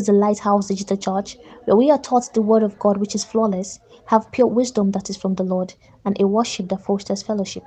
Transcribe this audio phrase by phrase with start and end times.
[0.00, 3.22] is the Lighthouse Digital Church, where we are taught the Word of God, which is
[3.22, 7.62] flawless, have pure wisdom that is from the Lord, and a worship that fosters fellowship.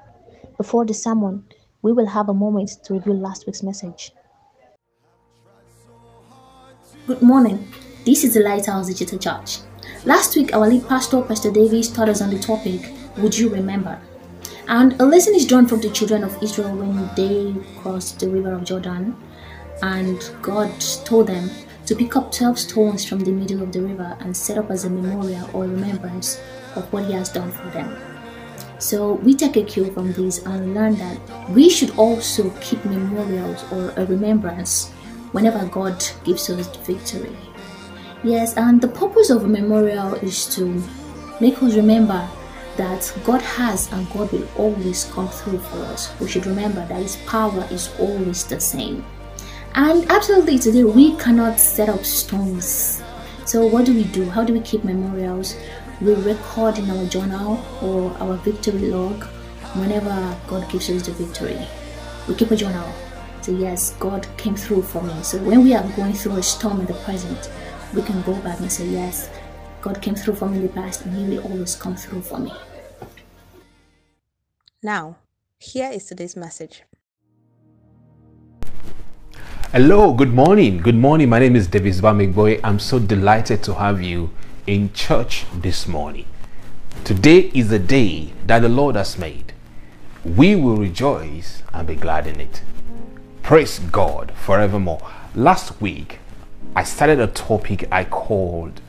[0.58, 1.46] Before the sermon,
[1.84, 4.12] we will have a moment to review last week's message.
[7.06, 7.68] Good morning.
[8.06, 9.60] This is the Lighthouse Digital Church.
[10.06, 14.02] Last week, our lead pastor, Pastor Davis, taught us on the topic, Would You Remember?
[14.68, 18.54] And a lesson is drawn from the children of Israel when they crossed the river
[18.54, 19.16] of Jordan
[19.82, 20.72] and God
[21.04, 21.50] told them
[21.86, 24.86] to pick up 12 stones from the middle of the river and set up as
[24.86, 26.40] a memorial or remembrance
[26.76, 27.98] of what He has done for them.
[28.80, 33.64] So we take a cue from this and learn that we should also keep memorials
[33.72, 34.92] or a remembrance
[35.32, 37.36] whenever God gives us victory.
[38.24, 40.82] Yes, and the purpose of a memorial is to
[41.40, 42.28] make us remember
[42.78, 46.12] that God has and God will always come through for us.
[46.20, 49.06] We should remember that His power is always the same.
[49.76, 53.02] And absolutely, today we cannot set up stones.
[53.46, 54.30] So, what do we do?
[54.30, 55.56] How do we keep memorials?
[56.00, 59.24] We record in our journal or our victory log
[59.74, 61.58] whenever God gives us the victory.
[62.28, 62.88] We keep a journal.
[63.42, 65.24] So, yes, God came through for me.
[65.24, 67.50] So, when we are going through a storm in the present,
[67.96, 69.28] we can go back and say, Yes,
[69.82, 72.38] God came through for me in the past, and He will always come through for
[72.38, 72.54] me.
[74.84, 75.18] Now,
[75.58, 76.84] here is today's message.
[79.74, 80.78] Hello, good morning.
[80.78, 81.30] Good morning.
[81.30, 82.60] My name is Davis Bamigboye.
[82.64, 84.30] I'm so delighted to have you
[84.68, 86.28] in church this morning.
[87.04, 89.52] Today is the day that the Lord has made.
[90.24, 92.62] We will rejoice and be glad in it.
[93.42, 95.10] Praise God forevermore.
[95.34, 96.20] Last week,
[96.76, 98.80] I started a topic I called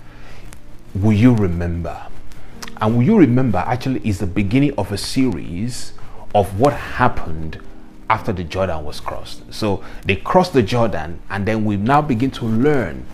[0.94, 2.08] Will You Remember?
[2.82, 5.94] And Will You Remember actually is the beginning of a series
[6.34, 7.58] of what happened
[8.08, 9.52] after the Jordan was crossed.
[9.52, 13.06] So they crossed the Jordan, and then we now begin to learn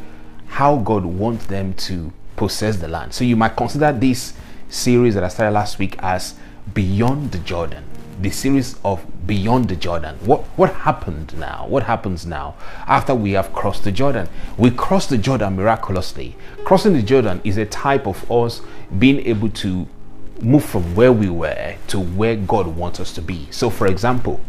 [0.46, 3.14] how God wants them to possess the land.
[3.14, 4.34] So you might consider this
[4.68, 6.34] series that I started last week as
[6.74, 7.84] Beyond the Jordan.
[8.20, 10.16] The series of Beyond the Jordan.
[10.24, 11.66] What what happened now?
[11.68, 12.54] What happens now
[12.86, 14.28] after we have crossed the Jordan?
[14.58, 16.36] We crossed the Jordan miraculously.
[16.64, 18.60] Crossing the Jordan is a type of us
[18.98, 19.86] being able to
[20.42, 23.48] move from where we were to where God wants us to be.
[23.50, 24.40] So for example,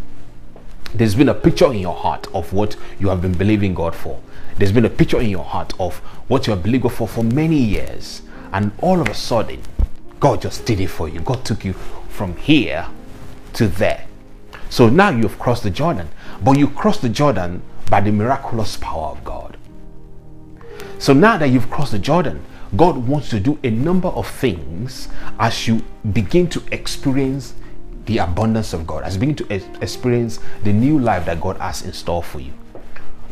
[0.93, 4.21] there's been a picture in your heart of what you have been believing God for.
[4.57, 5.97] There's been a picture in your heart of
[6.27, 8.21] what you have believed God for for many years.
[8.51, 9.61] And all of a sudden,
[10.19, 11.19] God just did it for you.
[11.21, 12.87] God took you from here
[13.53, 14.05] to there.
[14.69, 16.09] So now you've crossed the Jordan,
[16.43, 19.57] but you crossed the Jordan by the miraculous power of God.
[20.99, 22.45] So now that you've crossed the Jordan,
[22.75, 25.09] God wants to do a number of things
[25.39, 25.83] as you
[26.13, 27.53] begin to experience
[28.05, 31.83] the abundance of God, as you begin to experience the new life that God has
[31.83, 32.53] in store for you.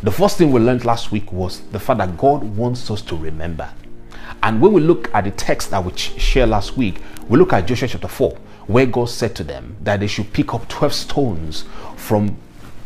[0.04, 3.16] The first thing we learned last week was the fact that God wants us to
[3.16, 3.70] remember.
[4.42, 7.68] And when we look at the text that we shared last week, we look at
[7.68, 8.32] Joshua chapter 4,
[8.68, 11.66] where God said to them that they should pick up 12 stones
[11.98, 12.38] from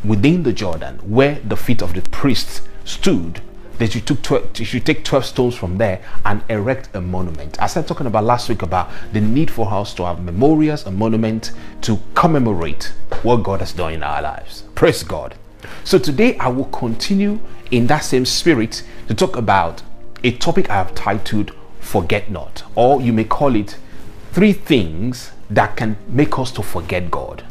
[0.04, 3.40] within the Jordan where the feet of the priests stood
[3.78, 7.60] that you took 12, you should take 12 stones from there and erect a monument.
[7.60, 10.90] I started talking about last week about the need for us to have memorials, a
[10.90, 12.92] monument to commemorate
[13.22, 14.64] what God has done in our lives.
[14.74, 15.34] Praise God.
[15.82, 17.40] So today I will continue
[17.70, 19.82] in that same spirit to talk about
[20.22, 23.76] a topic I have titled Forget Not, or you may call it
[24.32, 27.44] three things that can make us to forget God.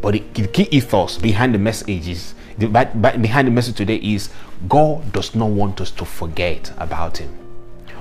[0.00, 4.30] But the key ethos behind the message is behind the message today is
[4.68, 7.30] God does not want us to forget about Him.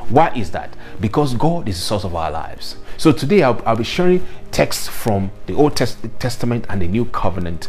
[0.10, 0.76] Why is that?
[1.02, 2.78] Because God is the source of our lives.
[2.98, 7.06] So today I'll, I'll be sharing texts from the Old Test Testament and the New
[7.06, 7.68] Covenant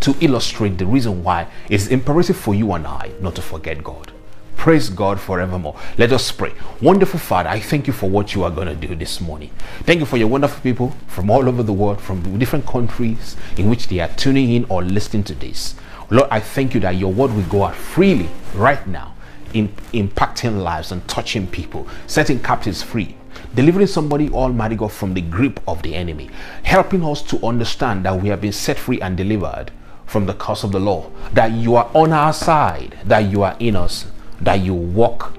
[0.00, 4.12] to illustrate the reason why it's imperative for you and I not to forget God.
[4.58, 5.76] Praise God forevermore.
[5.96, 6.52] Let us pray.
[6.82, 9.50] Wonderful Father, I thank you for what you are going to do this morning.
[9.84, 13.70] Thank you for your wonderful people from all over the world, from different countries in
[13.70, 15.76] which they are tuning in or listening to this.
[16.10, 19.14] Lord, I thank you that your word will go out freely right now,
[19.54, 23.16] in impacting lives and touching people, setting captives free,
[23.54, 26.30] delivering somebody, Almighty God, from the grip of the enemy,
[26.64, 29.70] helping us to understand that we have been set free and delivered
[30.04, 33.56] from the curse of the law, that you are on our side, that you are
[33.60, 34.06] in us,
[34.40, 35.34] that you walk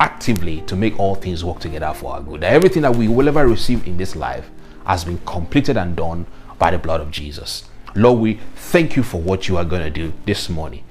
[0.00, 2.40] actively to make all things work together for our good.
[2.40, 4.50] That everything that we will ever receive in this life
[4.84, 6.26] has been completed and done
[6.58, 7.64] by the blood of Jesus.
[7.94, 10.82] Lord, we thank you for what you are going to do this morning.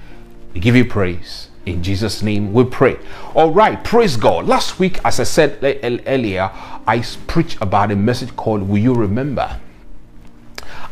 [0.54, 1.48] We give you praise.
[1.66, 2.96] In Jesus' name we pray.
[3.34, 4.46] All right, praise God.
[4.46, 5.58] Last week, as I said
[6.06, 6.50] earlier,
[6.86, 9.60] I preached about a message called Will You Remember?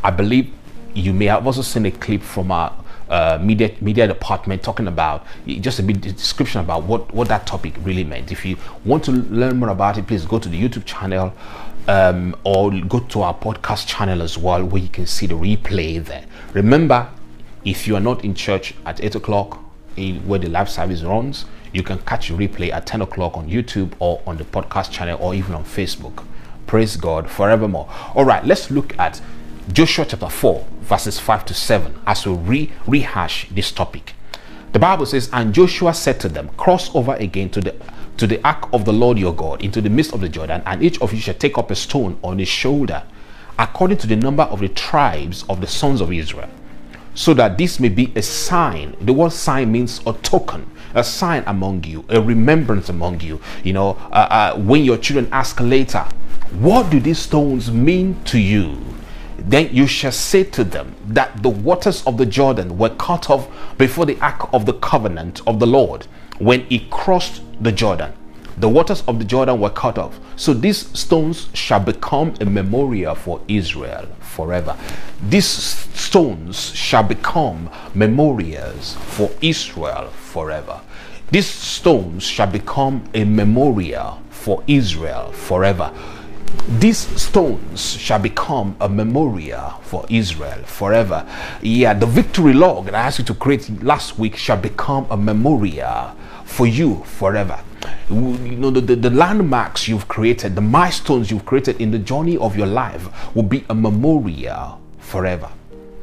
[0.02, 0.52] I believe
[0.94, 2.72] you may have also seen a clip from our
[3.10, 7.74] uh, media media department talking about just a bit description about what what that topic
[7.82, 8.32] really meant.
[8.32, 11.32] If you want to learn more about it, please go to the YouTube channel
[11.88, 16.02] um, or go to our podcast channel as well, where you can see the replay
[16.04, 16.24] there.
[16.54, 17.08] Remember,
[17.64, 19.58] if you are not in church at eight o'clock,
[20.24, 24.22] where the live service runs, you can catch replay at 10 o'clock on YouTube or
[24.26, 26.24] on the podcast channel or even on Facebook.
[26.66, 27.88] Praise God forevermore.
[28.14, 29.20] All right, let's look at
[29.68, 34.14] Joshua chapter 4, verses 5 to 7 as we re- rehash this topic.
[34.72, 37.74] The Bible says, And Joshua said to them, Cross over again to the
[38.16, 40.82] to the ark of the Lord your God into the midst of the Jordan, and
[40.82, 43.02] each of you shall take up a stone on his shoulder,
[43.58, 46.50] according to the number of the tribes of the sons of Israel,
[47.14, 48.94] so that this may be a sign.
[49.00, 53.40] The word sign means a token, a sign among you, a remembrance among you.
[53.64, 56.06] You know, uh, uh, when your children ask later,
[56.58, 58.76] What do these stones mean to you?
[59.40, 63.48] Then you shall say to them that the waters of the Jordan were cut off
[63.78, 66.06] before the ark of the covenant of the Lord
[66.38, 68.12] when he crossed the Jordan.
[68.58, 70.20] The waters of the Jordan were cut off.
[70.36, 74.76] So these stones shall become a memorial for Israel forever.
[75.28, 80.80] These stones shall become memorials for Israel forever.
[81.30, 85.92] These stones shall become a memorial for Israel forever.
[86.78, 91.26] These stones shall become a memorial for Israel forever.
[91.62, 95.16] Yeah, the victory log that I asked you to create last week shall become a
[95.16, 97.60] memorial for you forever.
[98.08, 102.36] You know, the, the, the, landmarks you've created, the milestones you've created in the journey
[102.36, 105.50] of your life will be a memorial forever.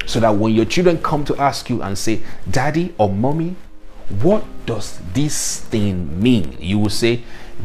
[0.06, 3.56] So that when your children come to ask you and say, Daddy or Mommy,
[4.22, 6.58] what does this thing mean?
[6.60, 7.24] You will say,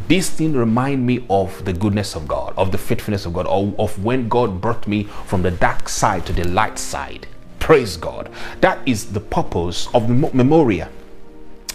[0.09, 3.75] This thing remind me of the goodness of God, of the faithfulness of God, or
[3.79, 7.27] of when God brought me from the dark side to the light side.
[7.59, 8.31] Praise God.
[8.61, 10.89] That is the purpose of the memorial.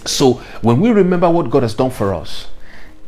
[0.06, 2.48] So when we remember what God has done for us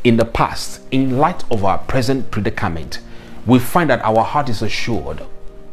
[0.03, 2.99] in the past, in light of our present predicament,
[3.45, 5.21] we find that our heart is assured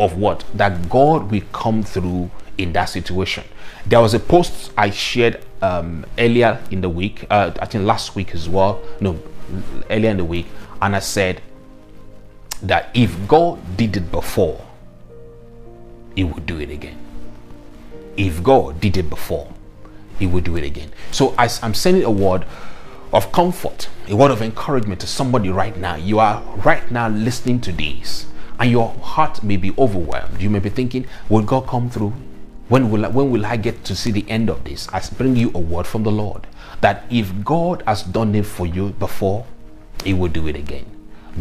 [0.00, 0.44] of what?
[0.54, 3.44] That God will come through in that situation.
[3.86, 8.14] There was a post I shared um, earlier in the week, uh, I think last
[8.14, 9.20] week as well, no,
[9.90, 10.46] earlier in the week,
[10.80, 11.42] and I said
[12.62, 14.64] that if God did it before,
[16.14, 16.98] He would do it again.
[18.16, 19.52] If God did it before,
[20.18, 20.90] he will do it again.
[21.10, 22.44] So I'm sending a word
[23.12, 25.96] of comfort, a word of encouragement to somebody right now.
[25.96, 28.26] You are right now listening to this,
[28.58, 30.40] and your heart may be overwhelmed.
[30.40, 32.14] You may be thinking, Will God come through?
[32.68, 34.88] When will I, when will I get to see the end of this?
[34.92, 36.46] I bring you a word from the Lord
[36.86, 39.44] that if God has done it for you before,
[40.04, 40.86] He will do it again.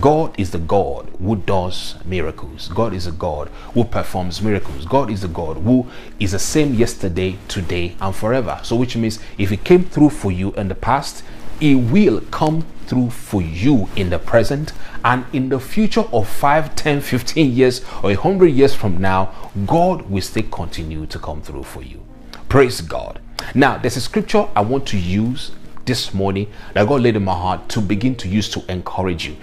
[0.02, 2.68] God is the God who does miracles.
[2.70, 4.86] God is a God who performs miracles.
[4.86, 5.86] God is a God who
[6.20, 8.60] is the same yesterday, today, and forever.
[8.64, 11.24] So, which means if He came through for you in the past,
[11.60, 14.74] He will come through for you in the present
[15.04, 20.10] and in the future of 5, 10, 15 years or 100 years from now, God
[20.10, 22.04] will still continue to come through for you.
[22.50, 23.22] Praise God.
[23.54, 25.52] Now, there's a scripture I want to use
[25.86, 29.36] this morning that God laid in my heart to begin to use to encourage you.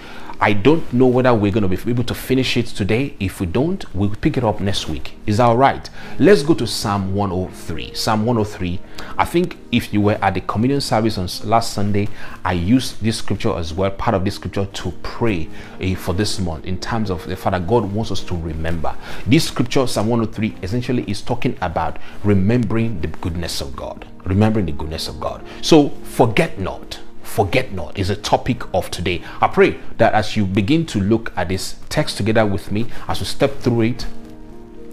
[0.42, 3.14] I don't know whether we're going to be able to finish it today.
[3.20, 5.14] If we don't, we'll pick it up next week.
[5.24, 5.88] Is that all right?
[6.18, 7.94] Let's go to Psalm 103.
[7.94, 8.80] Psalm 103.
[9.16, 12.08] I think if you were at the communion service on last Sunday,
[12.44, 15.48] I used this scripture as well, part of this scripture to pray
[15.80, 18.96] uh, for this month in terms of the Father God wants us to remember.
[19.28, 24.08] This scripture, Psalm 103, essentially is talking about remembering the goodness of God.
[24.24, 25.46] Remembering the goodness of God.
[25.60, 26.98] So forget not
[27.32, 29.22] forget not is a topic of today.
[29.40, 33.20] I pray that as you begin to look at this text together with me, as
[33.20, 34.06] we step through it,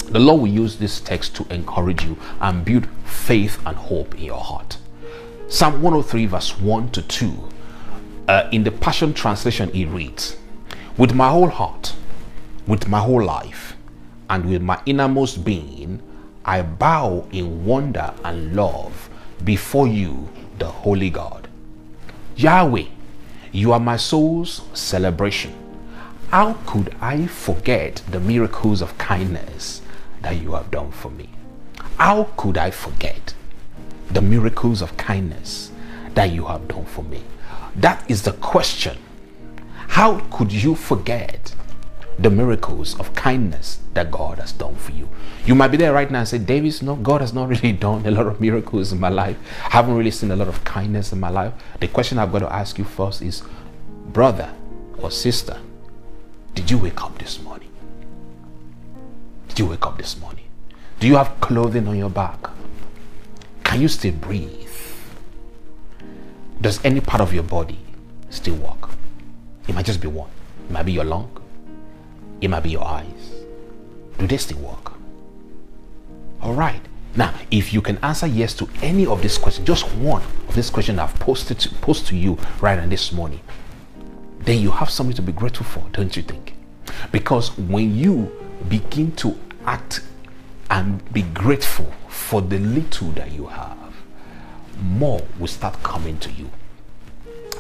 [0.06, 4.24] the Lord will use this text to encourage you and build faith and hope in
[4.24, 4.78] your heart.
[5.50, 7.50] Psalm 103, verse 1 to 2.
[8.30, 10.38] Uh, in the Passion Translation, it reads
[10.98, 11.94] With my whole heart,
[12.66, 13.76] with my whole life,
[14.30, 16.02] and with my innermost being,
[16.46, 19.10] I bow in wonder and love
[19.44, 21.49] before you, the Holy God.
[22.40, 22.86] Yahweh,
[23.52, 25.54] you are my soul's celebration.
[26.32, 29.82] How could I forget the miracles of kindness
[30.22, 31.28] that you have done for me?
[31.98, 33.34] How could I forget
[34.10, 35.74] the miracles of kindness
[36.14, 37.24] that you have done for me?
[37.76, 38.98] That is the question.
[39.90, 41.54] How could you forget
[42.22, 45.10] the miracles of kindness that God has done for you.
[45.46, 48.06] You might be there right now and say, Davis, no, God has not really done
[48.06, 49.38] a lot of miracles in my life.
[49.66, 51.54] I haven't really seen a lot of kindness in my life.
[51.80, 53.42] The question I've got to ask you first is,
[54.08, 54.54] brother
[54.98, 55.58] or sister,
[56.56, 57.70] did you wake up this morning?
[59.48, 60.46] Did you wake up this morning?
[61.00, 62.50] Do you have clothing on your back?
[63.64, 64.68] Can you still breathe?
[66.60, 67.80] Does any part of your body
[68.30, 68.90] still work?
[69.68, 70.30] It might just be one.
[70.66, 71.39] It might be your lung.
[72.42, 73.34] It might be your eyes.
[74.18, 74.94] Do they still work?
[76.42, 76.82] All right.
[77.16, 80.70] Now, if you can answer yes to any of these questions, just one of these
[80.70, 83.42] questions I've posted to, post to you right now this morning,
[84.40, 86.56] then you have something to be grateful for, don't you think?
[87.12, 88.32] Because when you
[88.68, 90.02] begin to act
[90.70, 93.78] and be grateful for the little that you have,
[94.82, 96.50] more will start coming to you.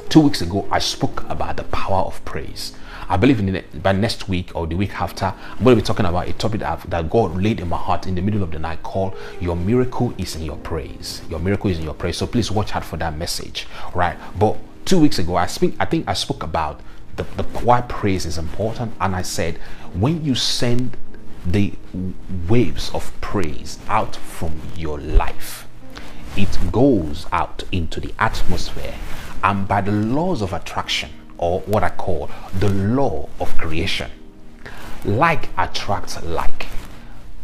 [0.09, 2.73] Two weeks ago, I spoke about the power of praise.
[3.07, 5.85] I believe in the, by next week or the week after, I'm going to be
[5.85, 8.49] talking about a topic that, that God laid in my heart in the middle of
[8.49, 11.21] the night called Your Miracle is in Your Praise.
[11.29, 12.17] Your miracle is in your praise.
[12.17, 14.17] So please watch out for that message, right?
[14.39, 16.81] But two weeks ago, I speak, I think I spoke about
[17.15, 19.57] the, the why praise is important, and I said
[19.93, 20.97] when you send
[21.45, 21.73] the
[22.47, 25.67] waves of praise out from your life,
[26.35, 28.95] it goes out into the atmosphere,
[29.43, 32.29] and by the laws of attraction, or what I call
[32.59, 34.11] the law of creation.
[35.05, 36.67] Like attracts like.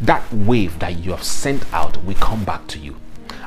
[0.02, 2.98] That wave that you have sent out will come back to you.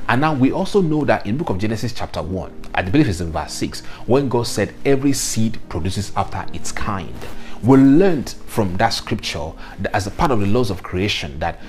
[0.08, 3.20] And now we also know that in book of Genesis chapter 1, I believe it's
[3.20, 7.14] in verse 6, when God said every seed produces after its kind.
[7.62, 11.60] We learned from that scripture that as a part of the laws of creation that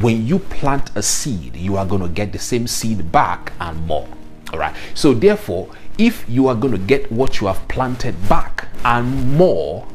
[0.00, 3.86] when you plant a seed, you are going to get the same seed back and
[3.86, 4.08] more.
[4.52, 4.74] All right.
[4.94, 5.68] So therefore,
[5.98, 9.86] if you are going to get what you have planted back and more,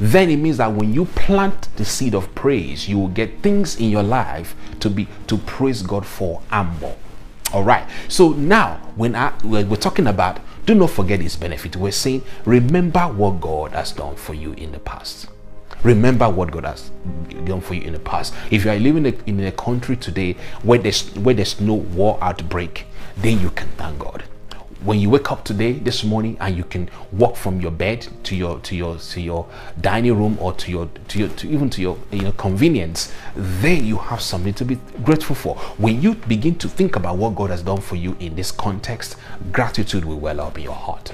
[0.00, 3.76] then it means that when you plant the seed of praise, you will get things
[3.76, 6.96] in your life to be to praise God for and more.
[7.52, 7.88] All right.
[8.08, 11.76] So now, when I we're talking about, do not forget His benefit.
[11.76, 15.28] We're saying, remember what God has done for you in the past.
[15.82, 16.90] Remember what God has
[17.44, 18.34] done for you in the past.
[18.50, 20.32] If you are living in a country today
[20.62, 24.24] where there's where there's no war outbreak, then you can thank God
[24.84, 28.36] when you wake up today this morning and you can walk from your bed to
[28.36, 29.48] your to your to your
[29.80, 33.86] dining room or to your to your to even to your you know convenience then
[33.86, 35.56] you have something to be grateful for.
[35.78, 39.16] When you begin to think about what god has done for you in this context
[39.52, 41.12] gratitude will well up in your heart.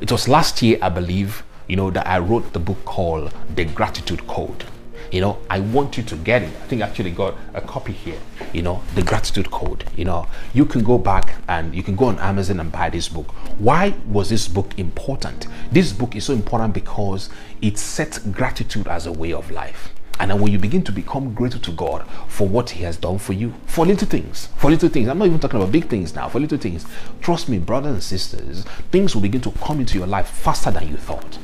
[0.00, 3.64] It was last year i believe you know that i wrote the book called the
[3.64, 4.64] gratitude code
[5.12, 6.48] you know i want you to get it.
[6.48, 8.18] I think I actually got a copy here
[8.52, 10.26] you know the gratitude code you know.
[10.54, 13.30] You can go back and you can go on amazon and buy this book.
[13.58, 15.46] Why was this book important?
[15.70, 17.28] This book is so important because
[17.62, 19.92] it sets gratitude as a way of life.
[20.18, 23.18] And then when you begin to become grateful to God for what He has done
[23.18, 26.14] for you, for little things, for little things, I'm not even talking about big things
[26.14, 26.86] now, for little things,
[27.20, 30.88] trust me, brothers and sisters, things will begin to come into your life faster than
[30.88, 31.38] you thought.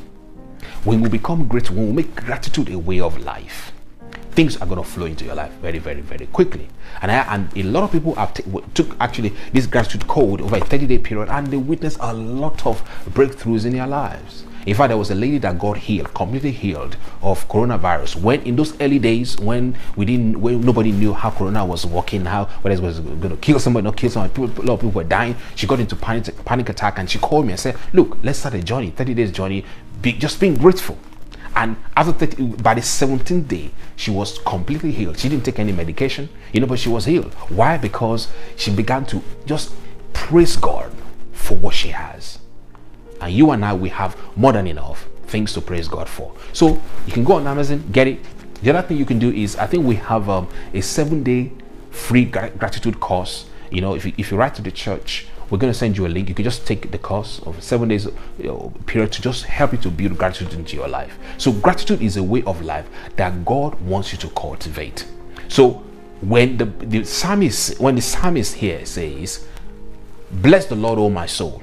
[0.85, 3.71] When we become grateful, when we make gratitude a way of life,
[4.33, 6.67] things are going to flow into your life very, very, very quickly.
[7.01, 8.35] And, I, and a lot of people have
[8.75, 12.67] took actually this gratitude code over a 30 day period and they witnessed a lot
[12.67, 14.45] of breakthroughs in their lives.
[14.65, 18.17] In fact, there was a lady that got healed, completely healed of coronavirus.
[18.17, 22.25] When in those early days, when we didn't, when nobody knew how corona was working,
[22.25, 24.81] how whether it was going to kill somebody, not kill somebody, people, a lot of
[24.81, 25.35] people were dying.
[25.57, 28.55] She got into panic, panic attack, and she called me and said, "Look, let's start
[28.55, 29.65] a journey, 30 days journey
[30.03, 30.99] be, just being grateful.
[31.55, 35.19] And after 30, by the 17th day, she was completely healed.
[35.19, 37.33] She didn't take any medication, you know, but she was healed.
[37.51, 37.77] Why?
[37.77, 39.73] Because she began to just
[40.13, 40.93] praise God
[41.33, 42.39] for what she has.
[43.21, 46.35] And you and I, we have more than enough things to praise God for.
[46.53, 48.21] So you can go on Amazon, get it.
[48.63, 51.53] The other thing you can do is, I think we have um, a seven day
[51.91, 53.47] free gratitude course.
[53.71, 56.07] You know, if you, if you write to the church, we're going to send you
[56.07, 56.31] a link.
[56.31, 58.07] You can just take the course of seven days
[58.39, 61.19] you know, period to just help you to build gratitude into your life.
[61.37, 65.07] So gratitude is a way of life that God wants you to cultivate.
[65.49, 65.85] So
[66.23, 69.47] when the, the psalmist, when the psalmist here says,
[70.31, 71.63] Bless the Lord, O my soul,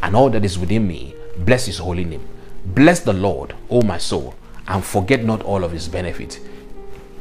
[0.00, 2.24] and all that is within me, bless his holy name.
[2.66, 4.36] Bless the Lord, O my soul,
[4.68, 6.38] and forget not all of his benefits.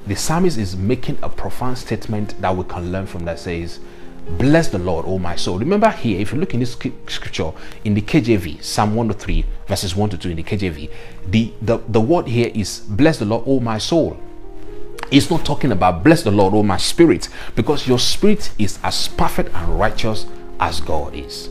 [0.05, 3.79] The psalmist is making a profound statement that we can learn from that says,
[4.29, 5.57] Bless the Lord, O my soul.
[5.57, 7.51] Remember here, if you look in this scripture
[7.85, 10.91] in the KJV, Psalm 103, verses 1 to 2 in the KJV,
[11.27, 14.17] the, the, the word here is bless the Lord, O my soul.
[15.09, 19.07] It's not talking about bless the Lord, O my spirit, because your spirit is as
[19.07, 20.25] perfect and righteous
[20.59, 21.47] as God is.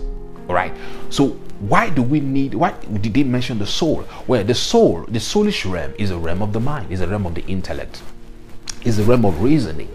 [0.49, 0.73] All right.
[1.09, 1.29] So
[1.61, 4.05] why do we need why did they mention the soul?
[4.27, 7.25] Well, the soul, the soulish realm is a realm of the mind, is a realm
[7.27, 8.03] of the intellect,
[8.85, 9.91] is a realm of reasoning.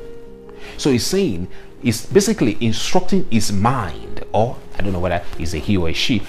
[0.77, 1.47] So he's saying
[1.83, 5.93] is basically instructing his mind, or I don't know whether it's a he or a
[5.93, 6.21] she.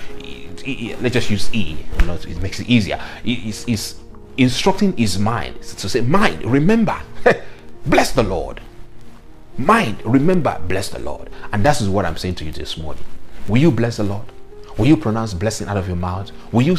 [1.00, 3.00] Let's just use E, you know, it makes it easier.
[3.24, 3.96] Is
[4.36, 6.98] instructing his mind to say, mind, remember,
[7.86, 8.60] bless the Lord.
[9.58, 11.28] Mind, remember, bless the Lord.
[11.52, 13.04] And that is what I'm saying to you this morning.
[13.48, 14.26] Will you bless the Lord?
[14.78, 16.30] Will you pronounce blessing out of your mouth?
[16.52, 16.76] Will you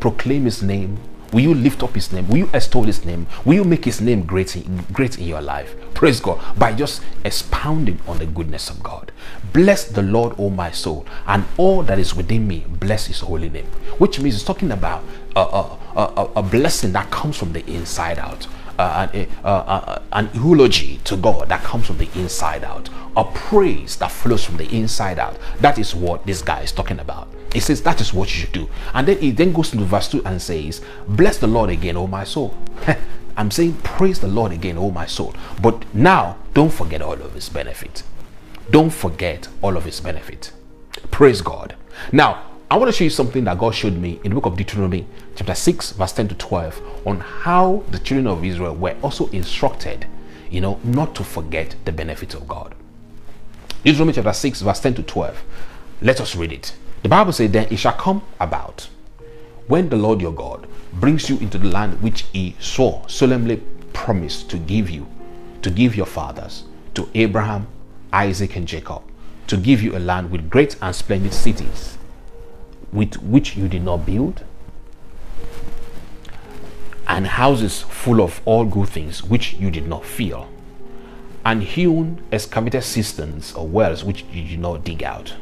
[0.00, 0.98] proclaim his name?
[1.32, 2.26] Will you lift up his name?
[2.28, 3.26] Will you extol his name?
[3.44, 5.74] Will you make his name great in, great in your life?
[5.96, 9.12] Praise God by just expounding on the goodness of God.
[9.54, 12.66] Bless the Lord, O my soul, and all that is within me.
[12.68, 13.64] Bless his holy name.
[13.96, 15.02] Which means it's talking about
[15.34, 18.46] a, a, a, a blessing that comes from the inside out.
[18.78, 23.24] Uh, an, uh, uh, an eulogy to God that comes from the inside out, a
[23.24, 25.38] praise that flows from the inside out.
[25.60, 27.26] That is what this guy is talking about.
[27.54, 28.68] He says that is what you should do.
[28.92, 32.06] And then he then goes into verse 2 and says, Bless the Lord again, O
[32.06, 32.54] my soul.
[33.36, 35.34] I'm saying praise the Lord again, oh my soul.
[35.60, 38.02] But now don't forget all of his benefit.
[38.70, 40.52] Don't forget all of his benefit.
[41.10, 41.76] Praise God.
[42.12, 44.56] Now, I want to show you something that God showed me in the book of
[44.56, 49.28] Deuteronomy, chapter 6, verse 10 to 12, on how the children of Israel were also
[49.28, 50.06] instructed,
[50.50, 52.74] you know, not to forget the benefits of God.
[53.84, 55.42] Deuteronomy chapter 6, verse 10 to 12.
[56.02, 56.74] Let us read it.
[57.02, 58.88] The Bible says, Then it shall come about
[59.68, 64.48] when the Lord your God brings you into the land which he swore solemnly promised
[64.50, 65.06] to give you,
[65.62, 67.66] to give your fathers, to Abraham,
[68.12, 69.02] Isaac, and Jacob,
[69.46, 71.98] to give you a land with great and splendid cities,
[72.92, 74.44] with which you did not build,
[77.08, 80.48] and houses full of all good things which you did not fill,
[81.44, 85.34] and hewn excavated cisterns or wells which you did not dig out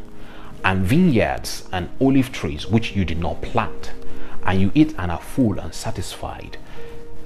[0.64, 3.92] and vineyards and olive trees which you did not plant,
[4.44, 6.58] and you eat and are full and satisfied,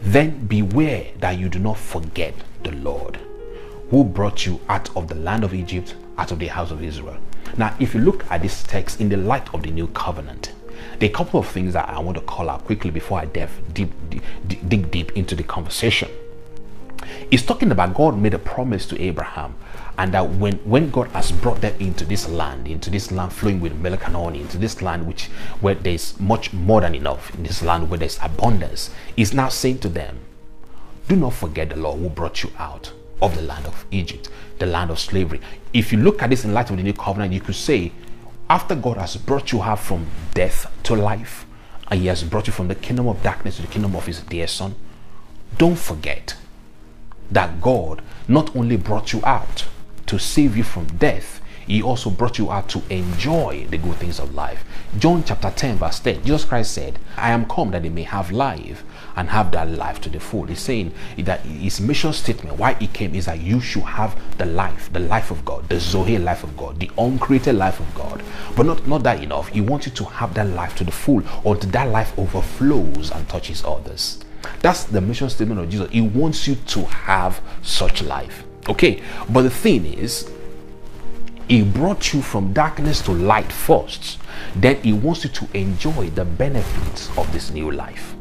[0.01, 3.19] then beware that you do not forget the Lord
[3.91, 7.17] who brought you out of the land of Egypt, out of the house of Israel.
[7.57, 10.53] Now, if you look at this text in the light of the new covenant,
[10.99, 13.25] there are a couple of things that I want to call out quickly before I
[13.25, 16.11] deep, deep, deep, dig deep into the conversation.
[17.31, 19.55] It's talking about God made a promise to Abraham
[19.99, 23.61] and that when, when God has brought them into this land, into this land flowing
[23.61, 25.25] with milk and honey, into this land which
[25.61, 29.81] where there's much more than enough, in this land where there's abundance, is now saying
[29.81, 30.21] to them,
[31.09, 34.31] Do not forget the Lord who brought you out of the land of Egypt,
[34.61, 35.41] the land of slavery.
[35.73, 37.91] If you look at this in light of the new covenant, you could say,
[38.49, 41.45] after God has brought you out from death to life,
[41.91, 44.21] and He has brought you from the kingdom of darkness to the kingdom of His
[44.21, 44.77] dear Son,
[45.57, 46.37] don't forget
[47.33, 49.67] that God not only brought you out,
[50.09, 54.19] to save you from death, he also brought you out to enjoy the good things
[54.19, 54.65] of life.
[54.99, 58.33] John chapter 10, verse 10, Jesus Christ said, I am come that they may have
[58.33, 58.83] life
[59.17, 60.47] and have that life to the full.
[60.47, 64.47] He's saying that his mission statement, why he came, is that you should have the
[64.47, 68.23] life, the life of God, the Zoe life of God, the uncreated life of God.
[68.57, 69.49] But not, not that enough.
[69.49, 73.29] He wants you to have that life to the full until that life overflows and
[73.29, 74.21] touches others.
[74.61, 75.91] That's the mission statement of Jesus.
[75.91, 78.48] He wants you to have such life.
[78.69, 80.31] Okay, but the thing is,
[81.49, 84.19] he brought you from darkness to light first.
[84.55, 88.15] Then he wants you to enjoy the benefits of this new life.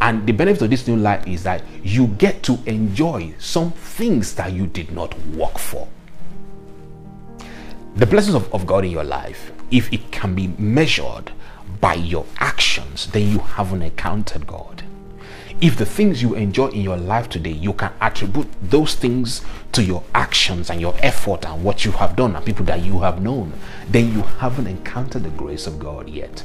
[0.00, 4.34] And the benefit of this new life is that you get to enjoy some things
[4.34, 5.88] that you did not work for.
[7.96, 11.30] The blessings of, of God in your life, if it can be measured
[11.80, 14.82] by your actions, then you haven't encountered God.
[15.60, 19.40] If the things you enjoy in your life today, you can attribute those things
[19.72, 23.00] to your actions and your effort and what you have done and people that you
[23.00, 23.52] have known,
[23.88, 26.42] then you haven't encountered the grace of God yet.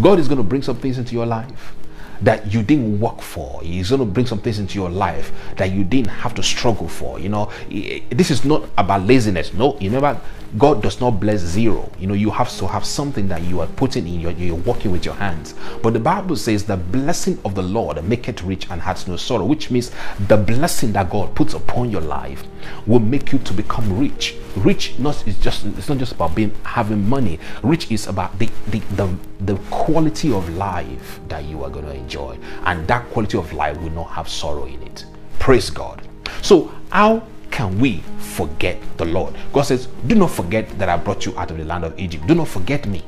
[0.00, 1.74] God is going to bring some things into your life
[2.20, 3.60] that you didn't work for.
[3.62, 6.88] He's going to bring some things into your life that you didn't have to struggle
[6.88, 7.18] for.
[7.18, 9.52] You know, this is not about laziness.
[9.52, 10.20] No, you remember,
[10.58, 11.90] God does not bless zero.
[11.98, 14.92] You know, you have to have something that you are putting in, you're, you're working
[14.92, 15.54] with your hands.
[15.82, 19.16] But the Bible says the blessing of the Lord make it rich and has no
[19.16, 19.90] sorrow, which means
[20.28, 22.44] the blessing that God puts upon your life
[22.86, 24.36] will make you to become rich.
[24.56, 27.38] Rich not is just it's not just about being having money.
[27.62, 31.94] Rich is about the the, the, the quality of life that you are going to
[31.94, 32.38] enjoy.
[32.64, 35.06] And that quality of life will not have sorrow in it.
[35.38, 36.06] Praise God.
[36.42, 39.36] So how can we forget the Lord?
[39.52, 42.26] God says, Do not forget that I brought you out of the land of Egypt.
[42.26, 43.02] Do not forget me.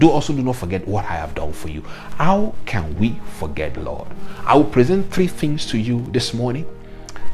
[0.00, 1.82] Do also do not forget what I have done for you.
[2.16, 4.08] How can we forget Lord?
[4.46, 6.66] I will present three things to you this morning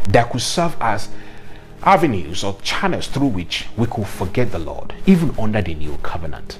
[0.09, 1.09] that could serve as
[1.85, 6.59] avenues or channels through which we could forget the Lord, even under the new covenant.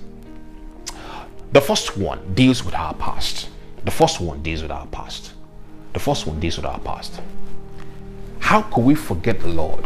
[1.51, 3.49] The first one deals with our past.
[3.85, 5.33] The first one deals with our past.
[5.95, 7.21] The first one deals with our past.
[8.41, 9.85] How could we forget the Lord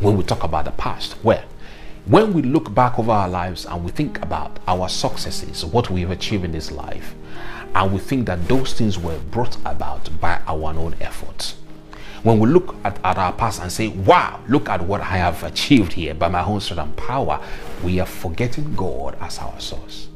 [0.00, 1.16] when we talk about the past?
[1.22, 1.44] Well,
[2.06, 6.02] when we look back over our lives and we think about our successes, what we
[6.02, 7.14] have achieved in this life,
[7.74, 11.56] and we think that those things were brought about by our own efforts,
[12.26, 15.44] When we look at, at our past and say, wow, look at what I have
[15.44, 17.40] achieved here by my own strength and power,
[17.84, 20.08] we are forgetting God as our source.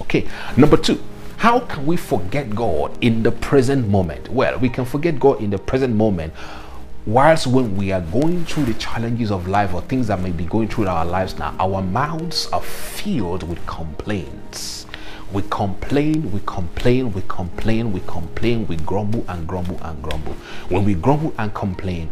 [0.00, 0.26] Okay,
[0.56, 1.02] number two,
[1.36, 4.30] how can we forget God in the present moment?
[4.30, 6.32] Well, we can forget God in the present moment
[7.06, 10.44] whilst when we are going through the challenges of life or things that may be
[10.44, 14.86] going through our lives now, our mouths are filled with complaints.
[15.32, 20.34] We complain, we complain, we complain, we complain, we grumble and grumble and grumble.
[20.68, 22.10] When we grumble and complain,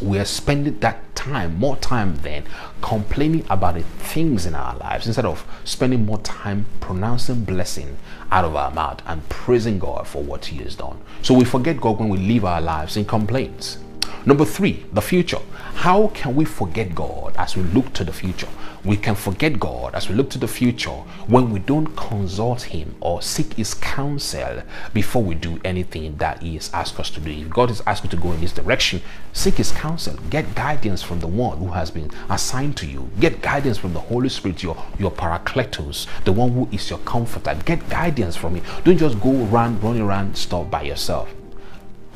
[0.00, 2.44] we are spending that time, more time then,
[2.80, 7.96] complaining about the things in our lives instead of spending more time pronouncing blessing
[8.30, 10.98] out of our mouth and praising God for what He has done.
[11.22, 13.78] So we forget God when we live our lives in complaints.
[14.26, 15.38] Number three, the future.
[15.76, 18.48] How can we forget God as we look to the future?
[18.84, 20.90] We can forget God as we look to the future
[21.26, 26.54] when we don't consult Him or seek His counsel before we do anything that He
[26.54, 27.30] has asked us to do.
[27.30, 29.00] If God is asking to go in this direction,
[29.32, 30.16] seek His counsel.
[30.28, 33.08] Get guidance from the one who has been assigned to you.
[33.20, 37.58] Get guidance from the Holy Spirit, your, your paracletos, the one who is your comforter.
[37.64, 38.64] Get guidance from Him.
[38.84, 41.34] Don't just go around, running around, stop by yourself.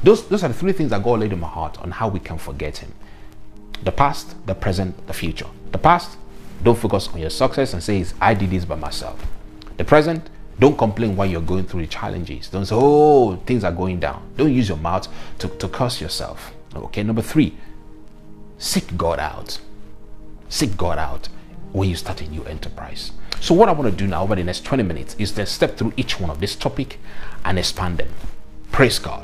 [0.04, 2.20] Those, those are the three things that God laid in my heart on how we
[2.20, 2.92] can forget Him
[3.82, 5.46] the past, the present, the future.
[5.72, 6.16] The past,
[6.62, 9.26] don't focus on your success and say, I did this by myself.
[9.76, 12.48] The present, don't complain while you're going through the challenges.
[12.48, 14.22] Don't say, oh, things are going down.
[14.36, 16.52] Don't use your mouth to, to curse yourself.
[16.74, 17.56] Okay, number three,
[18.58, 19.58] seek God out.
[20.48, 21.28] Seek God out
[21.72, 23.12] when you start a new enterprise.
[23.40, 25.76] So, what I want to do now over the next 20 minutes is then step
[25.76, 26.98] through each one of this topic
[27.44, 28.08] and expand them.
[28.70, 29.23] Praise God.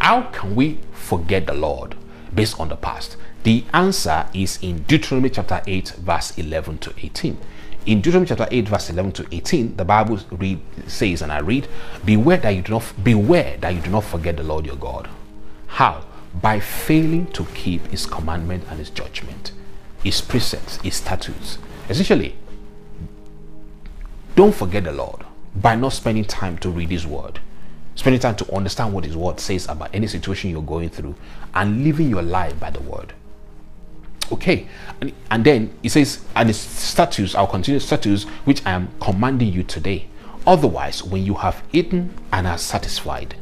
[0.00, 1.96] How can we forget the Lord
[2.34, 3.16] based on the past?
[3.42, 7.38] The answer is in Deuteronomy chapter 8, verse 11 to 18.
[7.86, 11.68] In Deuteronomy chapter 8, verse 11 to 18, the Bible read, says, and I read,
[12.04, 15.08] Beware that you do not beware that you do not forget the Lord your God.
[15.66, 16.04] How?
[16.40, 19.52] By failing to keep his commandment and his judgment,
[20.02, 21.58] his precepts, his statutes.
[21.88, 22.36] Essentially,
[24.36, 25.24] don't forget the Lord
[25.56, 27.40] by not spending time to read his word
[27.98, 31.16] spending time to understand what his word says about any situation you're going through
[31.52, 33.12] and living your life by the word.
[34.30, 34.68] Okay
[35.00, 39.52] and, and then he says and his statutes i'll continue statutes which i am commanding
[39.52, 40.06] you today.
[40.46, 43.34] Otherwise when you have eaten and are satisfied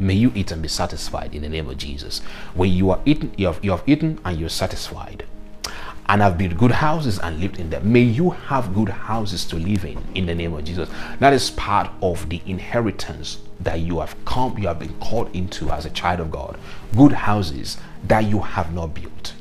[0.00, 2.18] may you eat and be satisfied in the name of jesus.
[2.54, 5.24] When you are eaten you have, you have eaten and you're satisfied
[6.10, 7.92] and have built good houses and lived in them.
[7.92, 10.90] May you have good houses to live in in the name of Jesus.
[11.20, 15.70] That is part of the inheritance that you have come, you have been called into
[15.70, 16.58] as a child of God.
[16.96, 17.76] Good houses
[18.08, 19.34] that you have not built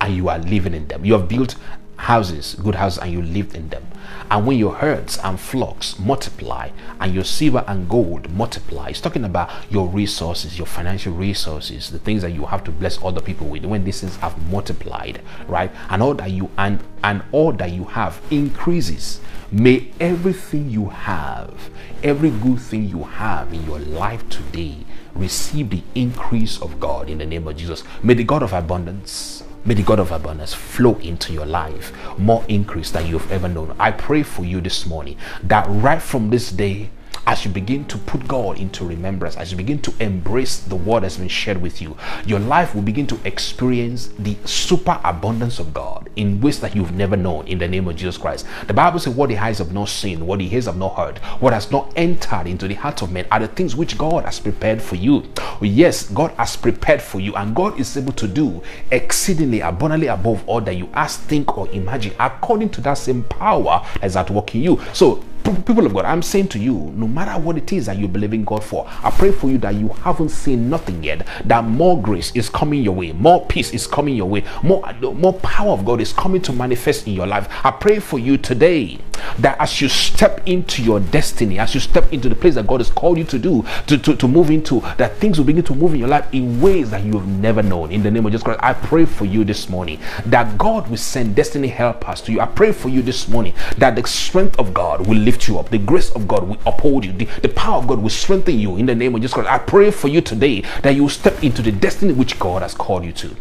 [0.00, 1.04] and you are living in them.
[1.04, 1.54] You have built
[1.98, 3.84] houses, good houses, and you lived in them.
[4.30, 9.24] And when your herds and flocks multiply and your silver and gold multiply, it's talking
[9.24, 13.48] about your resources, your financial resources, the things that you have to bless other people
[13.48, 13.64] with.
[13.64, 15.70] When these things have multiplied, right?
[15.90, 19.20] And all that you and and all that you have increases.
[19.50, 21.70] May everything you have,
[22.02, 24.76] every good thing you have in your life today
[25.14, 27.82] receive the increase of God in the name of Jesus.
[28.02, 32.42] May the God of abundance May the God of abundance flow into your life more
[32.48, 33.76] increase than you've ever known.
[33.78, 36.88] I pray for you this morning that right from this day,
[37.28, 41.02] as you begin to put God into remembrance, as you begin to embrace the word
[41.02, 45.74] that's been shared with you, your life will begin to experience the super abundance of
[45.74, 48.46] God in ways that you've never known in the name of Jesus Christ.
[48.66, 51.18] The Bible says, What the eyes have not seen, what the ears have not heard,
[51.38, 54.40] what has not entered into the hearts of men are the things which God has
[54.40, 55.22] prepared for you.
[55.60, 60.42] Yes, God has prepared for you, and God is able to do exceedingly abundantly above
[60.48, 64.54] all that you ask, think, or imagine, according to that same power as at work
[64.54, 64.80] in you.
[64.94, 65.22] So
[65.54, 68.34] people of God, I'm saying to you, no matter what it is that you believe
[68.34, 72.00] in God for, I pray for you that you haven't seen nothing yet, that more
[72.00, 74.82] grace is coming your way, more peace is coming your way, more,
[75.14, 77.48] more power of God is coming to manifest in your life.
[77.64, 78.98] I pray for you today
[79.38, 82.80] that as you step into your destiny, as you step into the place that God
[82.80, 85.74] has called you to do, to, to, to move into, that things will begin to
[85.74, 87.90] move in your life in ways that you have never known.
[87.92, 90.96] In the name of Jesus Christ, I pray for you this morning that God will
[90.96, 92.40] send destiny helpers to you.
[92.40, 95.70] I pray for you this morning that the strength of God will lift you up.
[95.70, 97.12] The grace of God will uphold you.
[97.12, 99.50] The, the power of God will strengthen you in the name of Jesus Christ.
[99.50, 102.74] I pray for you today that you will step into the destiny which God has
[102.74, 103.36] called you to.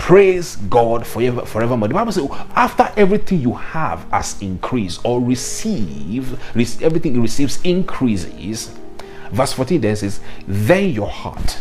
[0.00, 1.86] Praise God forever, forevermore.
[1.86, 6.32] The Bible says, after everything you have has increased or receive,
[6.82, 8.74] everything receives increases.
[9.30, 11.60] Verse 14 then says, then your heart,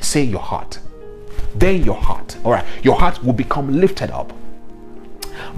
[0.00, 0.80] say your heart,
[1.54, 4.32] then your heart, all right, your heart will become lifted up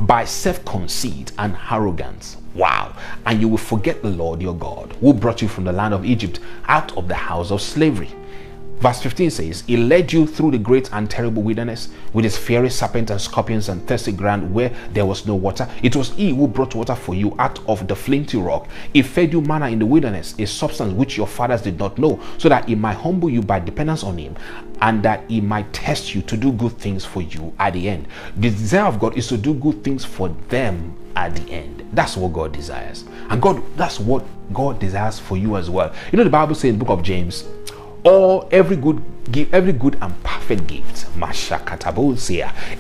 [0.01, 2.37] by self conceit and arrogance.
[2.55, 2.95] Wow.
[3.25, 6.05] And you will forget the Lord your God, who brought you from the land of
[6.05, 8.11] Egypt out of the house of slavery.
[8.81, 12.71] Verse 15 says, He led you through the great and terrible wilderness with his fiery
[12.71, 15.69] serpents and scorpions and thirsty ground where there was no water.
[15.83, 18.69] It was he who brought water for you out of the flinty rock.
[18.95, 22.23] He fed you manna in the wilderness, a substance which your fathers did not know,
[22.39, 24.35] so that he might humble you by dependence on him
[24.81, 28.09] and that he might test you to do good things for you at the end.
[28.37, 31.87] The desire of God is to do good things for them at the end.
[31.93, 33.05] That's what God desires.
[33.29, 35.93] And God, that's what God desires for you as well.
[36.13, 37.45] You know, the Bible says in the book of James,
[38.05, 39.03] all every good
[39.53, 41.07] every good and perfect gift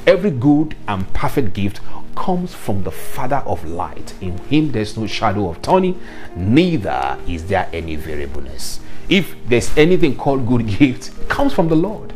[0.06, 1.80] every good and perfect gift
[2.16, 4.14] comes from the father of light.
[4.20, 6.00] In him there's no shadow of turning
[6.34, 8.80] neither is there any variableness.
[9.08, 12.12] If there's anything called good gift comes from the lord.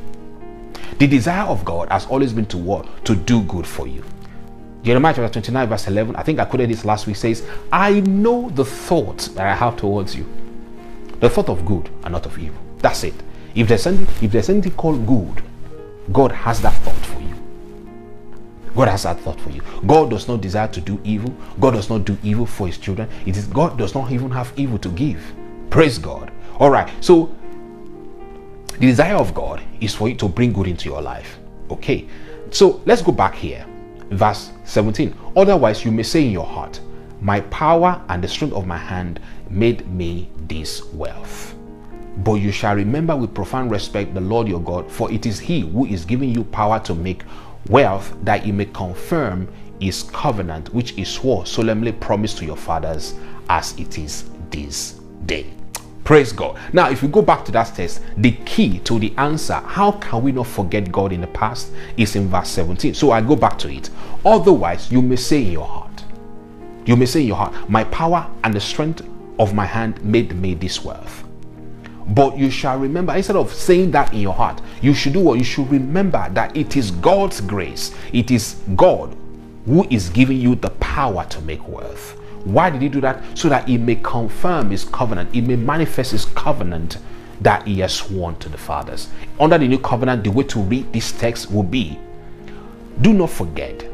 [0.98, 3.04] The desire of god has always been to what?
[3.04, 4.04] To do good for you.
[4.82, 8.50] Jeremiah chapter 29, verse 11, I think I quoted this last week, says, I know
[8.50, 10.26] the thoughts that I have towards you,
[11.20, 13.14] the thought of good and not of evil that's it.
[13.54, 15.42] If there's anything, if there's called good,
[16.12, 17.34] God has that thought for you.
[18.76, 19.62] God has that thought for you.
[19.86, 21.34] God does not desire to do evil.
[21.58, 23.08] God does not do evil for his children.
[23.24, 25.22] It is God does not even have evil to give.
[25.70, 26.30] Praise God.
[26.58, 26.92] All right.
[27.02, 27.34] So
[28.72, 31.38] the desire of God is for you to bring good into your life.
[31.70, 32.06] Okay.
[32.50, 33.64] So let's go back here.
[34.10, 35.14] Verse 17.
[35.38, 36.80] Otherwise, you may say in your heart,
[37.22, 41.53] My power and the strength of my hand made me this wealth.
[42.18, 45.60] But you shall remember with profound respect the Lord your God, for it is He
[45.60, 47.22] who is giving you power to make
[47.68, 49.48] wealth, that you may confirm
[49.80, 53.14] His covenant, which He swore solemnly promised to your fathers,
[53.48, 55.46] as it is this day.
[56.04, 56.58] Praise God.
[56.74, 60.22] Now, if we go back to that text, the key to the answer, how can
[60.22, 62.92] we not forget God in the past, is in verse 17.
[62.92, 63.88] So I go back to it.
[64.24, 66.04] Otherwise, you may say in your heart,
[66.84, 69.02] you may say in your heart, My power and the strength
[69.38, 71.23] of my hand made me this wealth.
[72.08, 75.38] But you shall remember, instead of saying that in your heart, you should do what?
[75.38, 77.94] You should remember that it is God's grace.
[78.12, 79.16] It is God
[79.66, 82.18] who is giving you the power to make wealth.
[82.44, 83.22] Why did he do that?
[83.38, 86.98] So that he may confirm his covenant, he may manifest his covenant
[87.40, 89.08] that he has sworn to the fathers.
[89.40, 91.98] Under the new covenant, the way to read this text will be
[93.00, 93.84] do not forget.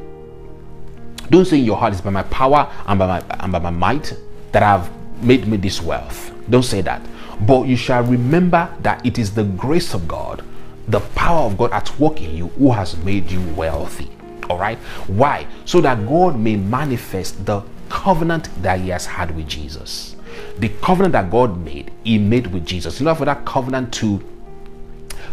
[1.30, 3.70] Don't say in your heart, it's by my power and by my, and by my
[3.70, 4.16] might
[4.52, 4.90] that I've
[5.22, 6.32] made me this wealth.
[6.50, 7.00] Don't say that.
[7.46, 10.44] But you shall remember that it is the grace of God,
[10.88, 14.10] the power of God at work in you who has made you wealthy.
[14.48, 14.78] All right?
[15.06, 15.46] Why?
[15.64, 20.16] So that God may manifest the covenant that He has had with Jesus.
[20.58, 23.00] The covenant that God made, He made with Jesus.
[23.00, 24.22] In order for that covenant to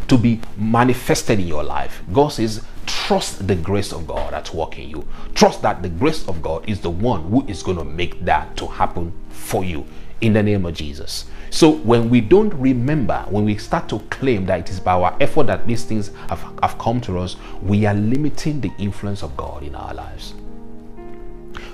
[0.08, 4.80] to be manifested in your life, God says, trust the grace of God at work
[4.80, 5.08] in you.
[5.36, 8.56] Trust that the grace of God is the one who is going to make that
[8.58, 9.86] to happen for you
[10.22, 11.26] in the name of Jesus.
[11.50, 15.16] So when we don't remember, when we start to claim that it is by our
[15.20, 19.36] effort that these things have, have come to us, we are limiting the influence of
[19.38, 20.34] God in our lives.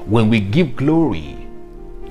[0.05, 1.47] When we give glory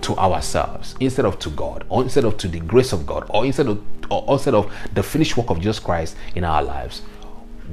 [0.03, 3.47] to ourselves instead of to God, or instead of to the grace of God, or
[3.47, 7.03] instead of or instead of the finished work of Jesus Christ in our lives,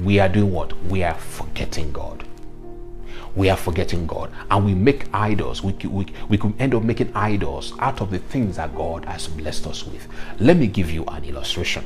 [0.03, 0.71] we are doing what?
[0.85, 2.23] We are forgetting God
[3.35, 5.63] we are forgetting God and we make idols.
[5.63, 9.27] We, we, we could end up making idols out of the things that God has
[9.27, 10.07] blessed us with.
[10.39, 11.83] Let me give you an illustration.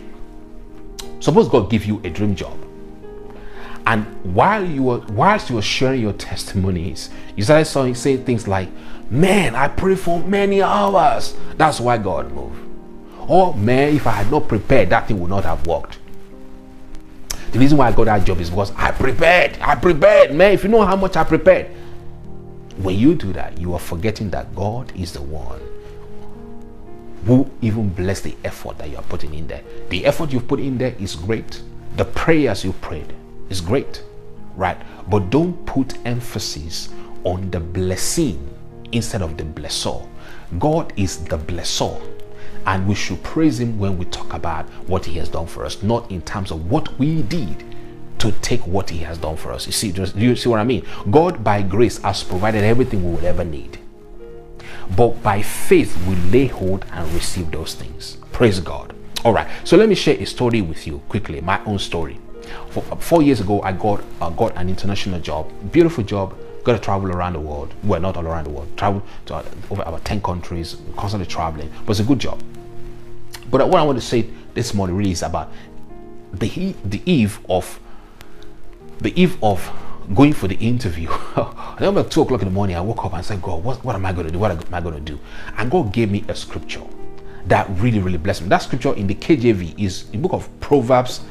[1.20, 2.58] Suppose God give you a dream job.
[3.86, 8.70] And while you were whilst you were sharing your testimonies, you started saying things like,
[9.10, 11.36] Man, I prayed for many hours.
[11.58, 12.60] That's why God moved.
[13.28, 16.00] Or man, if I had not prepared, that thing would not have worked.
[17.54, 19.60] The reason why I got that job is because I prepared.
[19.62, 20.54] I prepared, man.
[20.54, 21.68] If you know how much I prepared.
[22.78, 25.62] When you do that, you are forgetting that God is the one
[27.28, 29.62] who even bless the effort that you are putting in there.
[29.90, 31.62] The effort you've put in there is great.
[31.96, 33.14] The prayers you prayed
[33.50, 34.04] is great,
[34.56, 34.78] right?
[35.08, 36.90] But don't put emphasis
[37.24, 38.50] on the blessing
[38.92, 40.08] instead of the blessor.
[40.58, 42.02] God is the blesser.
[42.66, 45.84] And we should praise Him when we talk about what He has done for us,
[45.84, 47.64] not in terms of what we did
[48.20, 49.66] to take what He has done for us.
[49.66, 50.86] You see, just, you see what I mean?
[51.12, 53.80] God, by grace, has provided everything we will ever need.
[54.96, 58.18] But by faith, we lay hold and receive those things.
[58.32, 58.94] Praise God.
[59.26, 59.48] All right.
[59.64, 62.20] So let me share a story with you quickly, my own story.
[63.00, 67.12] Four years ago, I got uh, got an international job, beautiful job, got to travel
[67.12, 67.74] around the world.
[67.84, 68.76] Well, not all around the world.
[68.78, 71.72] Travel to over about 10 countries, constantly traveling.
[71.86, 72.42] But it's a good job.
[73.50, 75.52] But what I want to say this morning really is about
[76.32, 77.80] the the eve of
[79.00, 79.70] the eve of
[80.16, 81.10] going for the interview.
[81.36, 83.84] I remember at two o'clock in the morning, I woke up and said, God, what,
[83.84, 84.40] what am I going to do?
[84.40, 85.20] What am I going to do?
[85.58, 86.84] And God gave me a scripture.
[87.48, 88.50] that really, really blessed me.
[88.50, 91.22] That scripture in the KJV is in the book of Proverbs,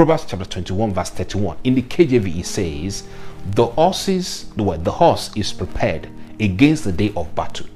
[0.00, 1.58] Proverbs chapter 21, verse 31.
[1.62, 3.06] In the KJV, it says,
[3.50, 6.08] The horses, the the horse is prepared
[6.40, 7.66] against the day of battle,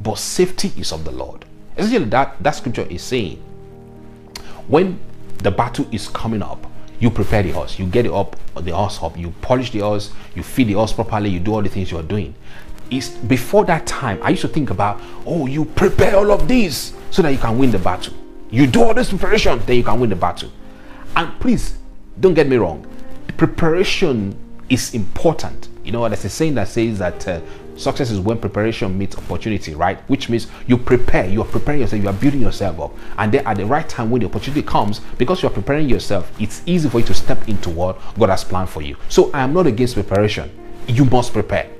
[0.00, 1.44] but safety is of the Lord.
[1.76, 3.42] Essentially, that, that scripture is saying,
[4.68, 5.00] when
[5.38, 6.64] the battle is coming up,
[7.00, 10.12] you prepare the horse, you get it up, the horse up, you polish the horse,
[10.36, 12.36] you feed the horse properly, you do all the things you are doing.
[12.88, 16.94] It's before that time, I used to think about, oh, you prepare all of these
[17.10, 18.14] so that you can win the battle.
[18.48, 20.52] You do all this preparation, then you can win the battle.
[21.16, 21.76] And please,
[22.20, 22.86] don't get me wrong,
[23.36, 24.36] preparation
[24.68, 25.68] is important.
[25.84, 27.40] You know, there's a saying that says that uh,
[27.76, 29.98] success is when preparation meets opportunity, right?
[30.08, 32.94] Which means you prepare, you are preparing yourself, you are building yourself up.
[33.18, 36.30] And then at the right time, when the opportunity comes, because you are preparing yourself,
[36.40, 38.96] it's easy for you to step into what God has planned for you.
[39.08, 40.50] So I am not against preparation.
[40.86, 41.70] You must prepare.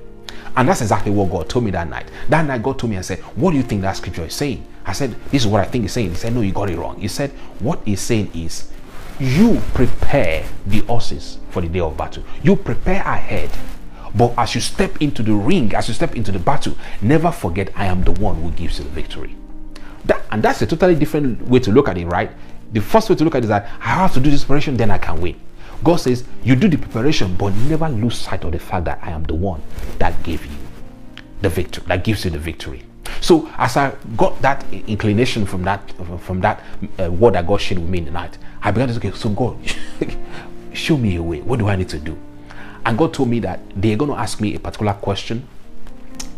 [0.57, 2.09] And that's exactly what God told me that night.
[2.29, 4.65] That night, God told me and said, What do you think that scripture is saying?
[4.87, 6.11] I said, This is what I think it's saying.
[6.11, 7.01] He said, No, you got it wrong.
[7.01, 8.71] He said, What he's saying is,
[9.19, 12.25] you prepare the horses for the day of battle.
[12.43, 13.51] You prepare ahead.
[14.15, 17.73] But as you step into the ring, as you step into the battle, never forget
[17.75, 19.37] I am the one who gives you the victory.
[20.05, 22.31] That, and that's a totally different way to look at it, right?
[22.73, 24.77] The first way to look at it is that I have to do this preparation,
[24.77, 25.41] then I can win.
[25.83, 29.11] God says, You do the preparation, but never lose sight of the fact that I
[29.11, 29.63] am the one
[29.99, 30.57] that gave you
[31.43, 32.85] the victory, that gives you the victory.
[33.21, 35.91] So as I got that inclination from that
[36.21, 36.63] from that
[37.01, 39.13] uh, word that God shared with me in the night, I began to say, okay,
[39.13, 39.59] so God,
[40.73, 41.41] show me a way.
[41.41, 42.19] What do I need to do?
[42.87, 45.49] And God told me that they're going to ask me a particular question.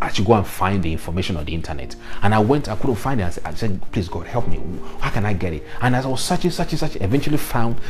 [0.01, 1.97] I should go and find the information on the internet.
[2.23, 3.39] And I went, I couldn't find it.
[3.45, 4.61] I said, please God, help me.
[5.01, 5.65] How can I get it?
[5.81, 7.81] And as I was searching, searching, searching, eventually found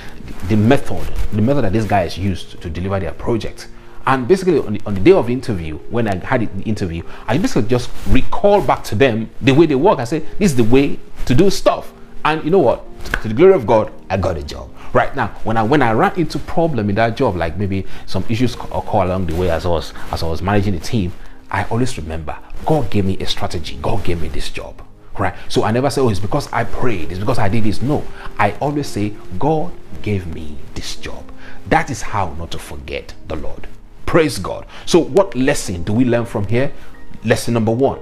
[0.49, 3.69] the method, the method that this guy has used to deliver their project.
[4.07, 7.03] And basically, on the, on the day of the interview, when I had the interview,
[7.27, 9.99] I basically just recall back to them the way they work.
[9.99, 11.93] I said, this is the way to do stuff.
[12.25, 12.85] And you know what?
[13.23, 14.71] To the glory of God, I got a job.
[14.93, 18.25] Right now, when I when I ran into problem in that job, like maybe some
[18.29, 21.13] issues occur along the way as I was as I was managing the team,
[21.51, 23.79] I always remember God gave me a strategy.
[23.83, 24.83] God gave me this job.
[25.19, 25.35] Right?
[25.49, 27.81] So I never say, oh, it's because I prayed, it's because I did this.
[27.81, 28.05] No.
[28.39, 31.31] I always say, God gave me this job.
[31.69, 33.67] That is how not to forget the Lord.
[34.07, 34.67] Praise God.
[34.87, 36.73] So, what lesson do we learn from here?
[37.25, 37.99] Lesson number one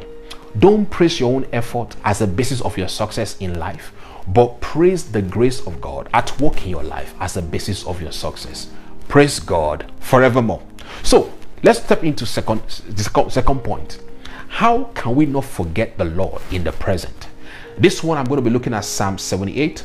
[0.58, 3.92] don't praise your own effort as a basis of your success in life,
[4.28, 8.00] but praise the grace of God at work in your life as a basis of
[8.00, 8.70] your success.
[9.08, 10.62] Praise God forevermore.
[11.02, 11.32] So,
[11.64, 13.98] let's step into second, second point.
[14.46, 17.28] How can we not forget the Lord in the present?
[17.76, 19.82] This one I'm going to be looking at Psalm 78,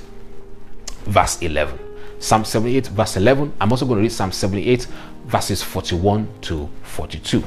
[1.06, 1.80] verse 11.
[2.20, 3.54] Psalm 78, verse 11.
[3.60, 4.86] I'm also going to read Psalm 78,
[5.30, 7.44] verses 41 to 42.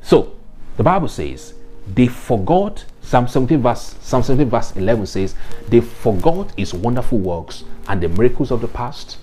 [0.00, 0.34] So,
[0.78, 1.52] the Bible says,
[1.86, 5.34] they forgot, Psalm 17, verse, Psalm 17, verse 11 says,
[5.68, 9.18] they forgot his wonderful works and the miracles of the past.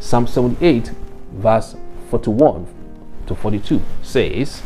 [0.00, 0.90] Psalm 78,
[1.34, 1.76] verse
[2.10, 2.66] 41
[3.28, 4.62] to 42 says,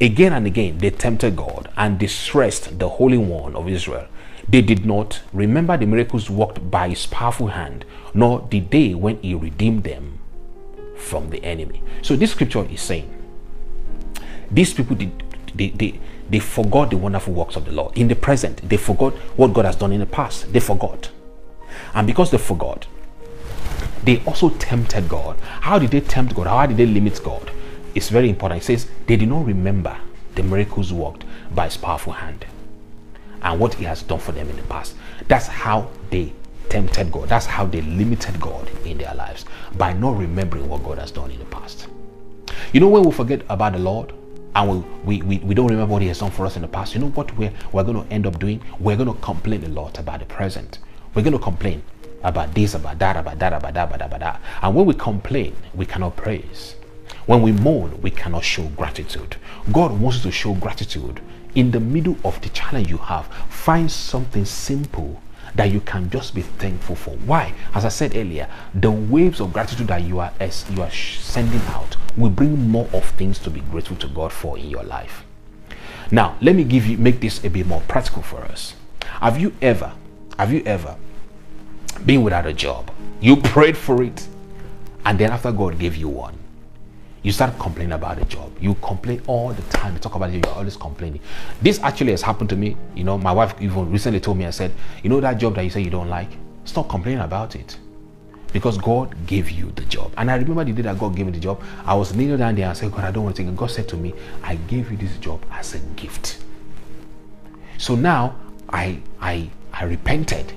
[0.00, 4.06] Again and again they tempted God and distressed the Holy One of Israel.
[4.48, 9.20] They did not remember the miracles worked by his powerful hand, nor the day when
[9.20, 10.17] he redeemed them
[11.08, 11.82] from the enemy.
[12.02, 13.14] So this scripture is saying
[14.50, 15.12] these people did
[15.54, 15.98] they, they,
[16.28, 17.96] they forgot the wonderful works of the Lord.
[17.96, 20.52] In the present, they forgot what God has done in the past.
[20.52, 21.10] They forgot.
[21.94, 22.86] And because they forgot,
[24.04, 25.38] they also tempted God.
[25.40, 26.46] How did they tempt God?
[26.46, 27.50] How did they limit God?
[27.94, 28.62] It's very important.
[28.62, 29.96] It says they did not remember
[30.34, 32.44] the miracles worked by his powerful hand
[33.42, 34.94] and what he has done for them in the past.
[35.26, 36.32] That's how they
[36.68, 37.28] tempted God.
[37.28, 39.44] That's how they limited God in their lives
[39.76, 41.88] by not remembering what God has done in the past.
[42.72, 44.12] You know, when we forget about the Lord
[44.54, 46.94] and we, we, we don't remember what He has done for us in the past,
[46.94, 48.62] you know what we're, we're going to end up doing?
[48.78, 50.78] We're going to complain a lot about the present.
[51.14, 51.82] We're going to complain
[52.22, 54.40] about this, about that, about that, about that, about that, about that.
[54.62, 56.74] And when we complain, we cannot praise.
[57.26, 59.36] When we mourn, we cannot show gratitude.
[59.72, 61.20] God wants you to show gratitude
[61.54, 63.26] in the middle of the challenge you have.
[63.50, 65.20] Find something simple
[65.58, 67.10] that you can just be thankful for.
[67.26, 67.52] Why?
[67.74, 71.60] As I said earlier, the waves of gratitude that you are as you are sending
[71.66, 75.24] out will bring more of things to be grateful to God for in your life.
[76.12, 78.74] Now, let me give you make this a bit more practical for us.
[79.20, 79.92] Have you ever,
[80.38, 80.96] have you ever
[82.06, 82.92] been without a job?
[83.20, 84.28] You prayed for it,
[85.04, 86.38] and then after God gave you one,
[87.22, 88.52] you start complaining about the job.
[88.60, 89.94] You complain all the time.
[89.94, 91.20] You talk about it, you're always complaining.
[91.60, 92.76] This actually has happened to me.
[92.94, 95.62] You know, my wife even recently told me, I said, you know that job that
[95.62, 96.30] you say you don't like?
[96.64, 97.78] Stop complaining about it.
[98.52, 100.12] Because God gave you the job.
[100.16, 102.54] And I remember the day that God gave me the job, I was kneeling down
[102.54, 103.56] there and said, God, I don't want to take it.
[103.56, 106.38] God said to me, I gave you this job as a gift.
[107.76, 108.36] So now
[108.70, 110.52] I I I repented.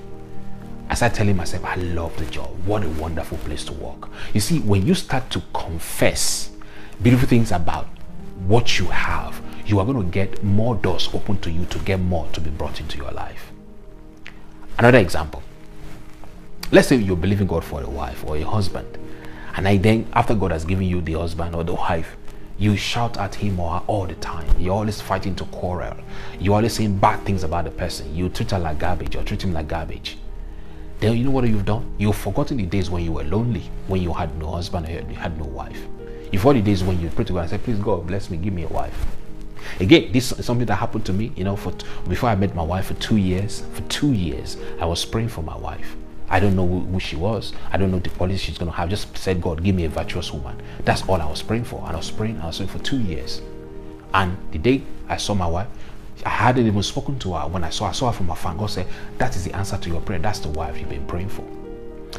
[0.88, 2.48] I started telling myself, I love the job.
[2.66, 4.08] What a wonderful place to work.
[4.34, 6.51] You see, when you start to confess
[7.02, 7.86] beautiful things about
[8.46, 11.98] what you have, you are going to get more doors open to you to get
[11.98, 13.50] more to be brought into your life.
[14.78, 15.42] Another example.
[16.70, 18.98] Let's say you're believing God for a wife or a husband,
[19.56, 22.16] and I then, after God has given you the husband or the wife,
[22.58, 24.46] you shout at him or her all the time.
[24.58, 25.96] You're always fighting to quarrel.
[26.38, 28.14] You're always saying bad things about the person.
[28.14, 30.18] You treat her like garbage or treat him like garbage.
[31.00, 31.92] Then you know what you've done?
[31.98, 35.16] You've forgotten the days when you were lonely, when you had no husband or you
[35.16, 35.86] had no wife.
[36.32, 38.64] You've days when you pray to God and say, please God, bless me, give me
[38.64, 39.06] a wife.
[39.78, 41.72] Again, this is something that happened to me, you know, for
[42.08, 43.62] before I met my wife for two years.
[43.74, 45.94] For two years, I was praying for my wife.
[46.30, 47.52] I don't know who, who she was.
[47.70, 48.88] I don't know the policy she's going to have.
[48.88, 50.60] Just said, God, give me a virtuous woman.
[50.84, 51.84] That's all I was praying for.
[51.86, 53.42] And I was praying, I was praying for two years.
[54.14, 55.68] And the day I saw my wife,
[56.24, 57.46] I hadn't even spoken to her.
[57.46, 58.54] When I saw, her, I saw her from afar.
[58.54, 58.86] God said,
[59.18, 60.18] that is the answer to your prayer.
[60.18, 61.46] That's the wife you've been praying for.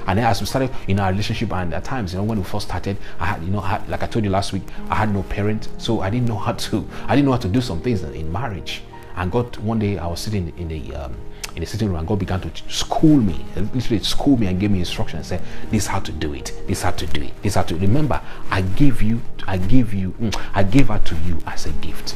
[0.07, 2.43] And then as we started in our relationship, and at times, you know, when we
[2.43, 4.95] first started, I had, you know, I had, like I told you last week, I
[4.95, 7.61] had no parent, so I didn't know how to, I didn't know how to do
[7.61, 8.83] some things in marriage.
[9.15, 11.15] And God, one day, I was sitting in the um,
[11.55, 14.71] in the sitting room, and God began to school me, literally school me and give
[14.71, 15.39] me instruction and say,
[15.69, 16.51] "This is how to do it.
[16.67, 17.33] This is how to do it.
[17.43, 18.19] This is how to." Remember,
[18.49, 22.15] I gave you, I gave you, mm, I gave her to you as a gift.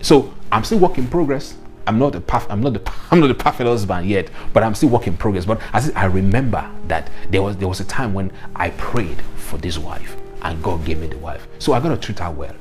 [0.00, 1.56] So I'm still work in progress.
[1.86, 4.74] I'm not the perf- I'm not the I'm not the perfect husband yet, but I'm
[4.74, 5.44] still work in progress.
[5.44, 9.58] But as I remember that there was there was a time when I prayed for
[9.58, 11.46] this wife and God gave me the wife.
[11.58, 12.54] So I gotta treat her well.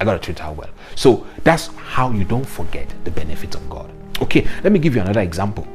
[0.00, 0.70] I gotta treat her well.
[0.94, 3.90] So that's how you don't forget the benefits of God.
[4.22, 5.66] Okay, let me give you another example.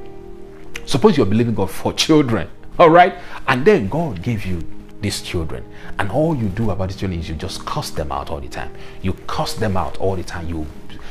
[0.85, 3.15] Suppose you're believing God for children, all right,
[3.47, 4.61] and then God gave you
[5.01, 5.63] these children,
[5.99, 8.47] and all you do about these children is you just cuss them out all the
[8.47, 8.71] time.
[9.01, 10.47] You cuss them out all the time.
[10.49, 10.65] You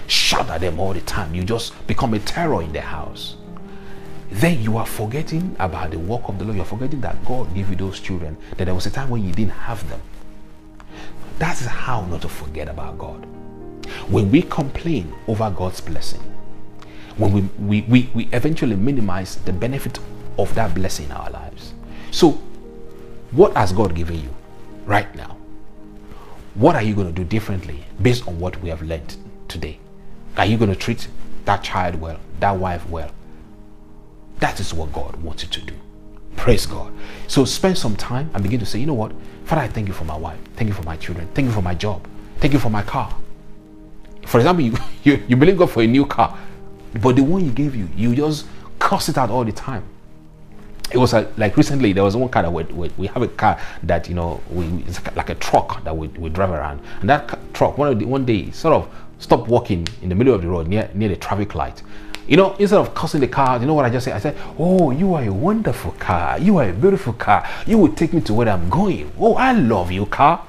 [0.06, 1.34] shout at them all the time.
[1.34, 3.36] You just become a terror in the house.
[4.30, 6.56] Then you are forgetting about the work of the Lord.
[6.56, 9.32] You're forgetting that God gave you those children, that there was a time when you
[9.32, 10.00] didn't have them.
[11.38, 13.26] That is how not to forget about God.
[14.08, 16.20] When we complain over God's blessing,
[17.16, 19.98] when we, we, we, we eventually minimize the benefit
[20.38, 21.74] of that blessing in our lives.
[22.10, 22.32] So,
[23.30, 24.34] what has God given you
[24.84, 25.36] right now?
[26.54, 29.16] What are you going to do differently based on what we have learned
[29.48, 29.78] today?
[30.36, 31.08] Are you going to treat
[31.44, 33.10] that child well, that wife well?
[34.40, 35.74] That is what God wants you to do.
[36.36, 36.92] Praise God.
[37.28, 39.12] So spend some time and begin to say, you know what?
[39.44, 40.38] Father, I thank you for my wife.
[40.56, 41.28] Thank you for my children.
[41.34, 42.06] Thank you for my job.
[42.38, 43.14] Thank you for my car.
[44.26, 46.36] For example, you, you, you believe God for a new car,
[47.00, 48.46] but the one He gave you, you just
[48.78, 49.84] cuss it out all the time.
[50.92, 53.28] It was a, like recently there was one car that we, we, we have a
[53.28, 57.08] car that you know we it's like a truck that we, we drive around, and
[57.08, 58.88] that truck one of the, one day sort of
[59.24, 61.82] stopped walking in the middle of the road near near the traffic light.
[62.26, 64.14] You know, instead of cussing the car, you know what I just said?
[64.14, 66.38] I said, Oh, you are a wonderful car.
[66.38, 67.46] You are a beautiful car.
[67.66, 69.12] You will take me to where I'm going.
[69.18, 70.46] Oh, I love you, car.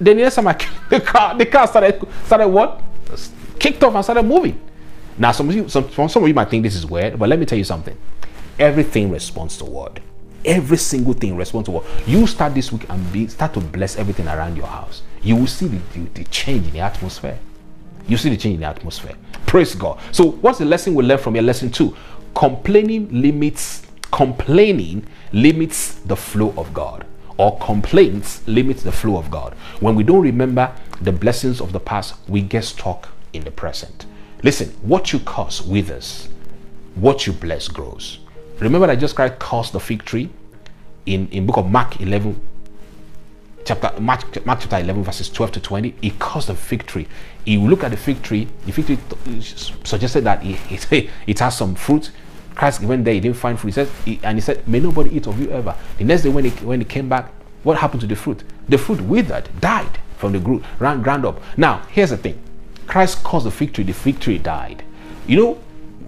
[0.00, 0.58] Then the next time I
[0.90, 2.82] the car, the car started started what?
[3.58, 4.58] Kicked off and started moving.
[5.18, 7.38] Now, some of you, some, some of you might think this is weird, but let
[7.38, 7.96] me tell you something.
[8.58, 10.00] Everything responds to word.
[10.44, 11.86] Every single thing responds to word.
[12.06, 15.02] You start this week and be, start to bless everything around your house.
[15.20, 17.38] You will see the, the, the change in the atmosphere.
[18.08, 19.14] You see the change in the atmosphere.
[19.46, 20.00] Praise God.
[20.12, 21.96] So, what's the lesson we learn from your lesson two?
[22.34, 27.06] Complaining limits complaining limits the flow of God
[27.36, 29.54] or complaints limits the flow of God.
[29.80, 34.06] When we don't remember the blessings of the past, we get stuck in the present.
[34.42, 36.28] Listen, what you curse withers,
[36.94, 38.18] what you bless grows.
[38.58, 40.30] Remember that just Christ cursed the fig tree
[41.06, 42.40] in, in book of Mark 11,
[43.68, 45.94] chapter Mark, Mark chapter 11, verses 12 to 20.
[46.00, 47.06] He caused the fig tree.
[47.44, 48.98] You look at the fig tree, the fig tree
[49.84, 52.10] suggested that it, it, it has some fruit.
[52.54, 53.68] Christ went there, he didn't find fruit.
[53.68, 55.76] He said, he, and he said, May nobody eat of you ever.
[55.98, 57.30] The next day when he when he came back,
[57.62, 58.42] what happened to the fruit?
[58.68, 61.40] The fruit withered, died from the ground, ran ground up.
[61.56, 62.40] Now, here's the thing.
[62.86, 64.82] Christ caused the fig tree, the fig tree died.
[65.26, 65.58] You know,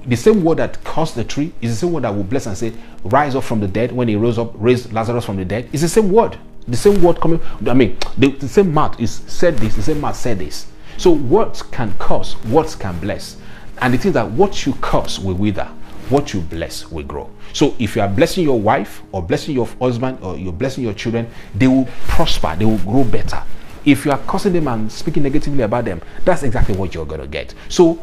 [0.07, 2.57] the same word that caused the tree is the same word that will bless and
[2.57, 2.73] say,
[3.05, 5.69] rise up from the dead when he rose up, raised Lazarus from the dead.
[5.73, 6.39] It's the same word.
[6.69, 10.01] The same word coming, I mean, the, the same mouth is said this, the same
[10.01, 10.67] mouth said this.
[10.97, 13.37] So words can curse, words can bless.
[13.79, 15.69] And the thing that what you curse will wither,
[16.11, 17.31] what you bless will grow.
[17.53, 20.95] So if you are blessing your wife or blessing your husband or you're blessing your
[20.95, 23.43] children, they will prosper, they will grow better
[23.85, 27.21] if you are cursing them and speaking negatively about them, that's exactly what you're going
[27.21, 27.55] to get.
[27.69, 27.99] So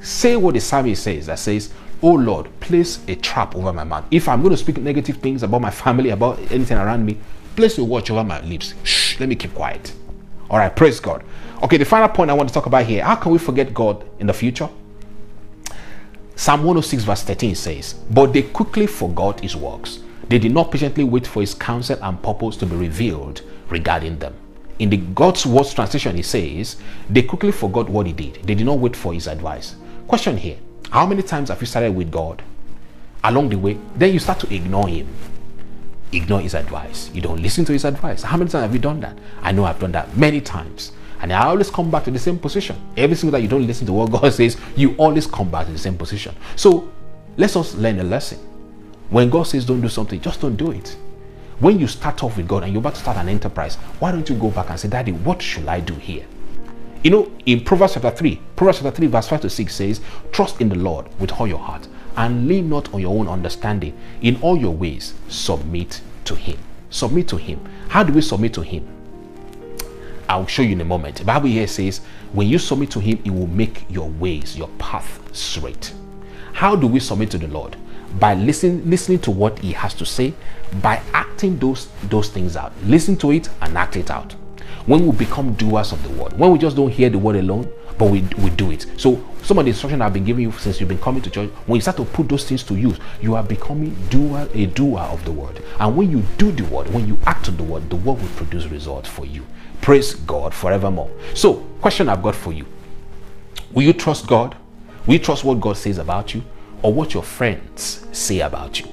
[0.00, 4.04] say what the psalmist says that says, Oh Lord, place a trap over my mouth.
[4.10, 7.16] If I'm going to speak negative things about my family, about anything around me,
[7.56, 8.74] place a watch over my lips.
[8.84, 9.92] Shh, let me keep quiet.
[10.50, 11.24] All right, praise God.
[11.62, 14.04] Okay, the final point I want to talk about here how can we forget God
[14.18, 14.68] in the future?
[16.34, 20.00] Psalm 106, verse 13 says, But they quickly forgot his works.
[20.28, 24.34] They did not patiently wait for his counsel and purpose to be revealed regarding them.
[24.78, 26.76] In the God's Words translation, he says,
[27.08, 28.40] They quickly forgot what he did.
[28.42, 29.76] They did not wait for his advice.
[30.08, 30.58] Question here
[30.90, 32.42] How many times have you started with God?
[33.22, 35.06] Along the way, then you start to ignore him.
[36.12, 37.10] Ignore his advice.
[37.14, 38.22] You don't listen to his advice.
[38.22, 39.16] How many times have you done that?
[39.40, 40.92] I know I've done that many times.
[41.20, 42.76] And I always come back to the same position.
[42.96, 45.72] Every single time you don't listen to what God says, you always come back to
[45.72, 46.34] the same position.
[46.56, 46.92] So
[47.36, 48.38] let's us learn a lesson.
[49.08, 50.96] When God says don't do something, just don't do it.
[51.60, 54.28] When you start off with God and you're about to start an enterprise, why don't
[54.28, 56.26] you go back and say, Daddy, what should I do here?
[57.04, 60.00] You know, in Proverbs chapter 3, Proverbs chapter 3, verse 5 to 6 says,
[60.32, 63.96] Trust in the Lord with all your heart and lean not on your own understanding.
[64.20, 66.58] In all your ways, submit to Him.
[66.90, 67.60] Submit to Him.
[67.88, 68.86] How do we submit to Him?
[70.28, 71.16] I'll show you in a moment.
[71.16, 72.00] The Bible here says,
[72.32, 75.92] when you submit to Him, He will make your ways, your path straight.
[76.52, 77.76] How do we submit to the Lord?
[78.18, 80.34] By listening, listening to what He has to say,
[80.82, 82.72] by acting those those things out.
[82.84, 84.32] Listen to it and act it out.
[84.86, 87.70] When we become doers of the word, when we just don't hear the word alone,
[88.02, 88.84] but we, we do it.
[88.96, 91.48] So some of the instruction I've been giving you since you've been coming to church,
[91.66, 94.98] when you start to put those things to use, you are becoming doer, a doer
[95.02, 95.62] of the word.
[95.78, 98.28] And when you do the word, when you act on the word, the word will
[98.30, 99.46] produce results for you.
[99.82, 101.12] Praise God forevermore.
[101.34, 102.66] So, question I've got for you.
[103.70, 104.56] Will you trust God?
[105.06, 106.42] Will you trust what God says about you
[106.82, 108.88] or what your friends say about you?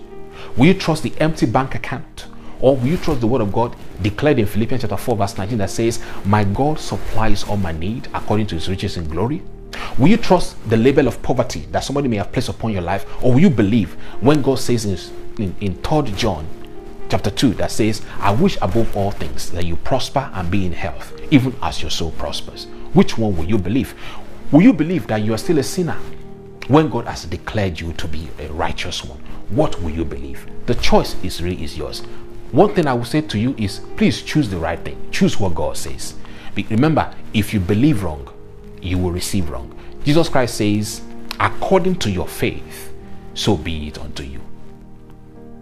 [0.55, 2.28] Will you trust the empty bank account?
[2.62, 5.57] Or will you trust the word of God declared in Philippians chapter 4, verse 19
[5.60, 9.41] that says, My God supplies all my need according to his riches in glory?
[9.97, 13.05] Will you trust the label of poverty that somebody may have placed upon your life?
[13.24, 16.47] Or will you believe when God says in, in, in 3 John
[17.10, 20.74] chapter 2 that says, I wish above all things that you prosper and be in
[20.74, 22.68] health, even as your soul prospers?
[22.93, 23.93] Which one will you believe?
[24.51, 25.97] Will you believe that you are still a sinner
[26.68, 29.20] when God has declared you to be a righteous one?
[29.49, 30.47] What will you believe?
[30.66, 32.03] The choice is really is yours.
[32.52, 34.97] One thing I will say to you is please choose the right thing.
[35.12, 36.16] Choose what God says.
[36.70, 38.28] Remember, if you believe wrong,
[38.82, 39.78] you will receive wrong.
[40.04, 41.02] Jesus Christ says,
[41.39, 42.91] according to your faith,
[43.36, 44.41] so be it unto you.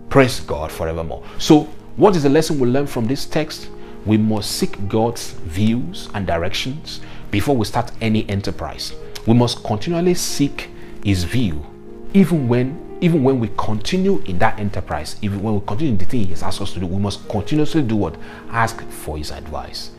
[0.10, 1.24] Praise God forevermore.
[1.38, 1.64] So,
[1.98, 3.70] what is the lesson we learn from this text?
[4.06, 8.94] We must seek God's views and directions before we start any enterprise.
[9.26, 10.70] We must continually seek
[11.04, 11.66] His view,
[12.14, 16.06] even when even when we continue in that enterprise, even when we continue in the
[16.06, 18.16] thing He has asked us to do, we must continuously do what?
[18.50, 19.92] Ask for His advice.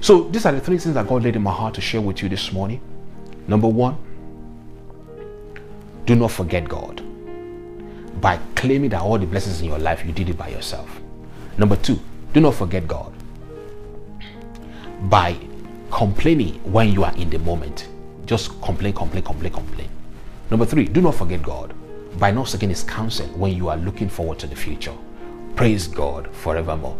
[0.00, 2.22] So, these are the three things that God laid in my heart to share with
[2.22, 2.80] you this morning.
[3.46, 3.96] Number one,
[6.04, 7.02] do not forget God
[8.20, 11.00] by claiming that all the blessings in your life you did it by yourself.
[11.56, 12.00] Number two,
[12.32, 13.12] do not forget God
[15.02, 15.36] by
[15.90, 17.88] complaining when you are in the moment.
[18.26, 19.88] Just complain, complain, complain, complain.
[20.50, 21.74] Number three, do not forget God
[22.22, 24.94] by not seeking his counsel when you are looking forward to the future.
[25.56, 26.96] Praise God forevermore.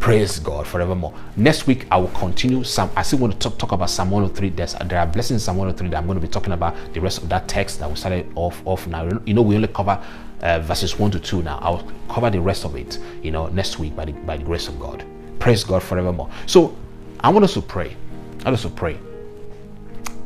[0.00, 1.14] Praise God forevermore.
[1.34, 2.62] Next week, I will continue.
[2.62, 4.50] Some I still want to talk, talk about Psalm 103.
[4.50, 7.00] There's, there are blessings in Psalm 103 that I'm going to be talking about the
[7.00, 9.08] rest of that text that we started off, off now.
[9.24, 9.98] You know, we only cover
[10.42, 11.58] uh, verses 1 to 2 now.
[11.62, 14.68] I'll cover the rest of it, you know, next week by the, by the grace
[14.68, 15.06] of God.
[15.38, 16.28] Praise God forevermore.
[16.44, 16.76] So,
[17.20, 17.96] I want us to pray.
[18.40, 18.98] I want us to pray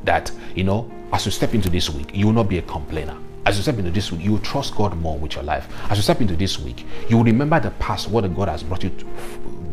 [0.03, 3.16] that, you know, as you step into this week, you will not be a complainer.
[3.47, 5.68] As you step into this week, you will trust God more with your life.
[5.90, 8.82] As you step into this week, you will remember the past, what God has brought
[8.82, 9.05] you to,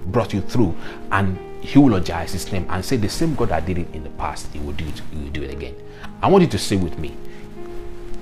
[0.07, 0.75] brought you through,
[1.11, 4.51] and eulogize His name and say the same God that did it in the past,
[4.51, 5.01] He will do it.
[5.11, 5.75] He will do it again.
[6.21, 7.15] I want you to say with me,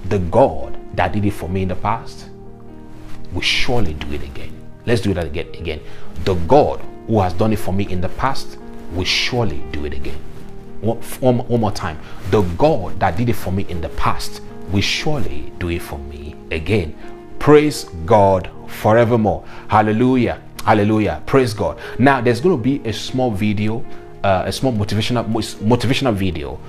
[0.05, 2.29] the God that did it for me in the past
[3.33, 4.53] will surely do it again.
[4.85, 5.47] Let's do that again.
[5.55, 5.81] Again,
[6.25, 8.57] the God who has done it for me in the past
[8.93, 10.19] will surely do it again.
[10.81, 11.99] One, one, one more time.
[12.29, 14.41] The God that did it for me in the past
[14.71, 16.95] will surely do it for me again.
[17.39, 19.45] Praise God forevermore.
[19.67, 20.41] Hallelujah.
[20.65, 21.23] Hallelujah.
[21.25, 21.79] Praise God.
[21.97, 23.83] Now, there's going to be a small video,
[24.23, 25.25] uh, a small motivational
[25.61, 26.59] motivational video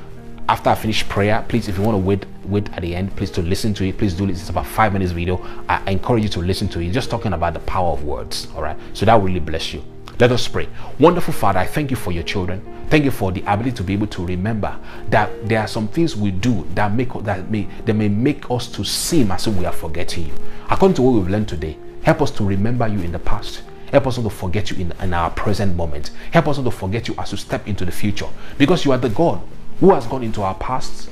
[0.50, 3.30] after I finish prayer, please, if you want to wait, wait at the end, please
[3.32, 3.96] to listen to it.
[3.96, 4.40] Please do this.
[4.40, 5.40] It's about five minutes video.
[5.68, 6.90] I, encourage you to listen to it.
[6.90, 8.48] Just talking about the power of words.
[8.56, 8.76] All right.
[8.92, 9.84] So that will really bless you.
[10.20, 10.68] Let us pray.
[10.98, 12.60] Wonderful Father, I thank you for your children.
[12.90, 16.14] Thank you for the ability to be able to remember that there are some things
[16.14, 19.64] we do that make that may that may make us to seem as if we
[19.64, 20.34] are forgetting you.
[20.68, 23.62] According to what we've learned today, help us to remember you in the past.
[23.90, 26.10] Help us not to forget you in, in our present moment.
[26.32, 28.28] Help us not to forget you as we step into the future.
[28.58, 29.40] Because you are the God
[29.80, 31.08] who has gone into our past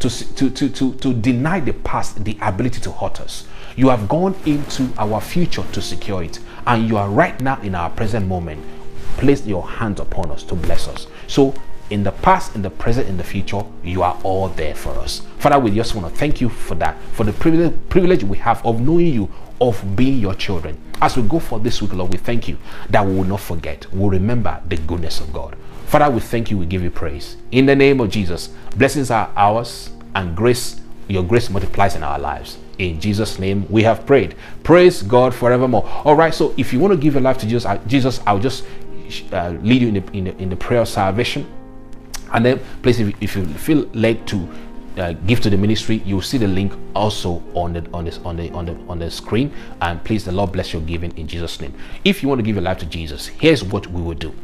[0.00, 3.46] to, to, to, to, to deny the past the ability to hurt us.
[3.76, 6.40] You have gone into our future to secure it.
[6.66, 8.64] And you are right now in our present moment.
[9.18, 11.06] Place your hands upon us to bless us.
[11.26, 11.54] So
[11.90, 15.22] in the past, in the present, in the future, you are all there for us.
[15.38, 18.64] Father, we just want to thank you for that, for the privilege, privilege we have
[18.66, 20.76] of knowing you, of being your children.
[21.00, 22.58] As we go for this week, Lord, we thank you
[22.90, 23.86] that we will not forget.
[23.92, 25.56] We'll remember the goodness of God.
[25.86, 26.58] Father, we thank you.
[26.58, 27.36] We give you praise.
[27.52, 32.18] In the name of Jesus, blessings are ours and grace, your grace multiplies in our
[32.18, 32.58] lives.
[32.78, 34.34] In Jesus' name, we have prayed.
[34.62, 35.88] Praise God forevermore.
[36.04, 38.38] All right, so if you want to give your life to Jesus, I, Jesus, I'll
[38.38, 38.64] just
[39.32, 41.46] uh, lead you in the, in the, in the prayer of salvation.
[42.32, 44.48] And then, please, if, if you feel led to
[44.98, 48.36] uh, give to the ministry, you'll see the link also on the on this on
[48.36, 49.52] the on the on the screen.
[49.80, 51.74] And please, the Lord bless your giving in Jesus' name.
[52.04, 54.34] If you want to give your life to Jesus, here's what we will do.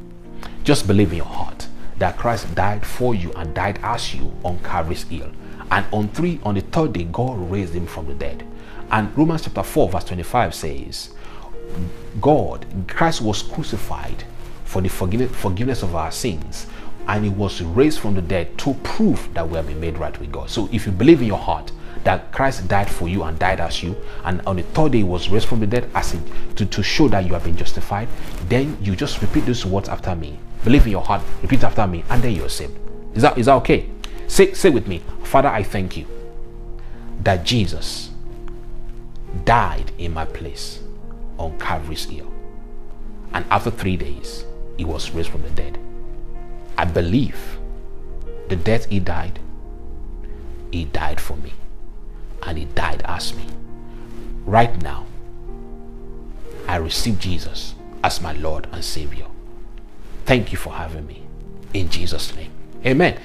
[0.63, 1.67] Just believe in your heart
[1.99, 5.31] that Christ died for you and died as you on Calvary's hill.
[5.71, 8.47] And on three, on the third day, God raised him from the dead.
[8.91, 11.15] And Romans chapter 4, verse 25 says,
[12.21, 14.25] God, Christ was crucified
[14.65, 16.67] for the forgiveness of our sins
[17.09, 20.19] and he was raised from the dead to prove that we have been made right
[20.19, 20.49] with God.
[20.49, 21.73] So if you believe in your heart
[22.05, 25.05] that Christ died for you and died as you, and on the third day he
[25.05, 28.09] was raised from the dead as in, to, to show that you have been justified,
[28.49, 30.39] then you just repeat these words after me.
[30.65, 32.77] Believe in your heart, repeat after me, and then you're saved.
[33.15, 33.89] Is that is that okay?
[34.33, 36.07] Say say with me, Father, I thank you
[37.21, 38.09] that Jesus
[39.45, 40.81] died in my place
[41.37, 42.33] on Calvary's hill.
[43.35, 44.47] And after three days,
[44.79, 45.77] he was raised from the dead.
[46.79, 47.37] I believe
[48.49, 49.39] the death he died,
[50.71, 51.53] he died for me.
[52.43, 53.45] And he died as me.
[54.47, 55.05] Right now,
[56.67, 59.27] I receive Jesus as my Lord and Savior.
[60.25, 61.21] Thank you for having me.
[61.75, 62.51] In Jesus' name.
[62.87, 63.21] Amen.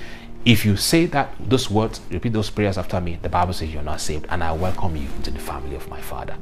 [0.48, 3.84] If you say that those words, repeat those prayers after me, the Bible says you're
[3.84, 6.38] not saved, and I welcome you into the family of my Father.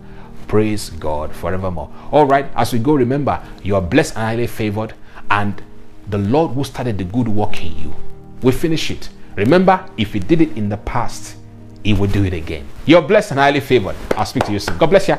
[0.47, 1.91] Praise God forevermore.
[2.11, 4.93] All right, as we go, remember you are blessed and highly favored,
[5.31, 5.59] and
[6.07, 7.95] the Lord who started the good work in you
[8.43, 9.09] will finish it.
[9.37, 11.37] Remember, if He did it in the past,
[11.83, 12.67] He will do it again.
[12.85, 13.95] You're blessed and highly favored.
[14.11, 14.77] I'll speak to you soon.
[14.77, 15.17] God bless you.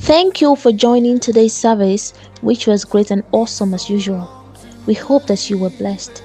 [0.00, 4.43] Thank you for joining today's service, which was great and awesome as usual.
[4.86, 6.22] We hope that you were blessed.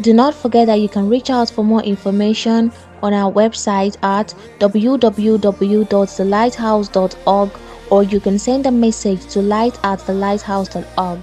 [0.00, 2.72] Do not forget that you can reach out for more information
[3.02, 7.50] on our website at www.thelightshouse.org
[7.90, 11.20] or you can send a message to light at thelightshouse.org.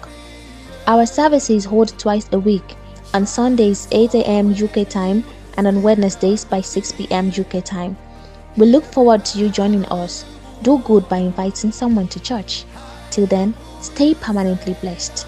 [0.87, 2.75] Our services hold twice a week
[3.13, 4.53] on Sundays 8 a.m.
[4.53, 5.23] UK time
[5.57, 7.29] and on Wednesdays by 6 p.m.
[7.29, 7.97] UK time.
[8.57, 10.25] We look forward to you joining us.
[10.63, 12.65] Do good by inviting someone to church.
[13.11, 15.27] Till then, stay permanently blessed.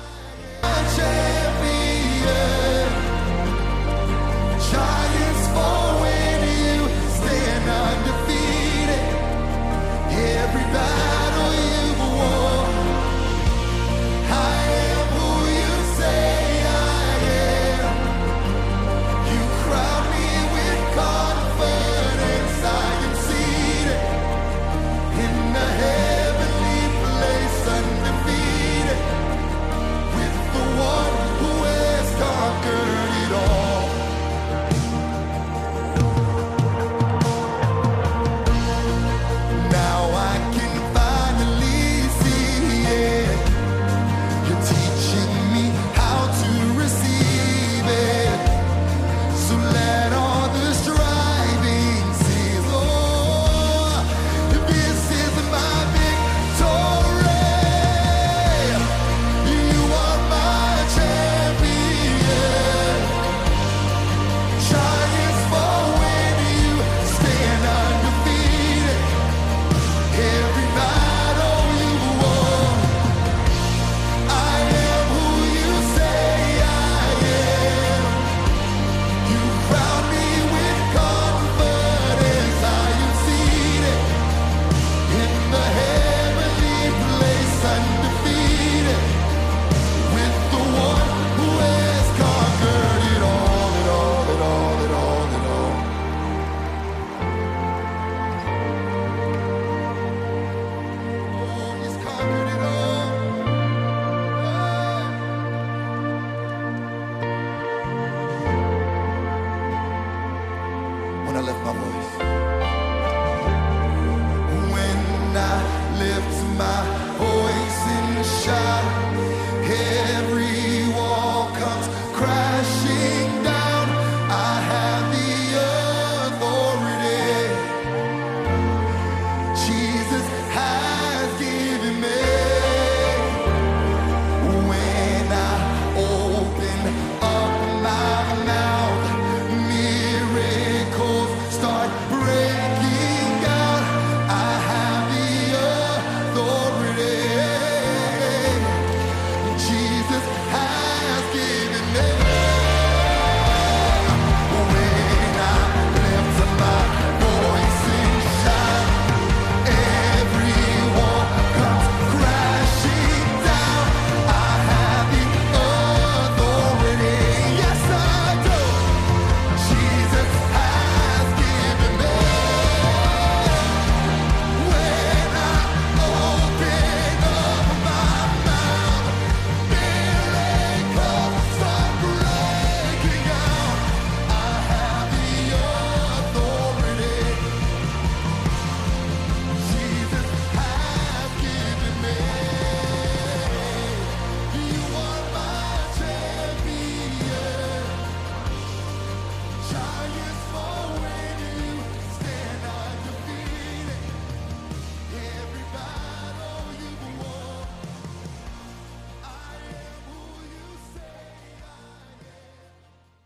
[115.38, 115.56] I
[116.00, 116.82] lift my
[117.22, 119.37] voice and shout,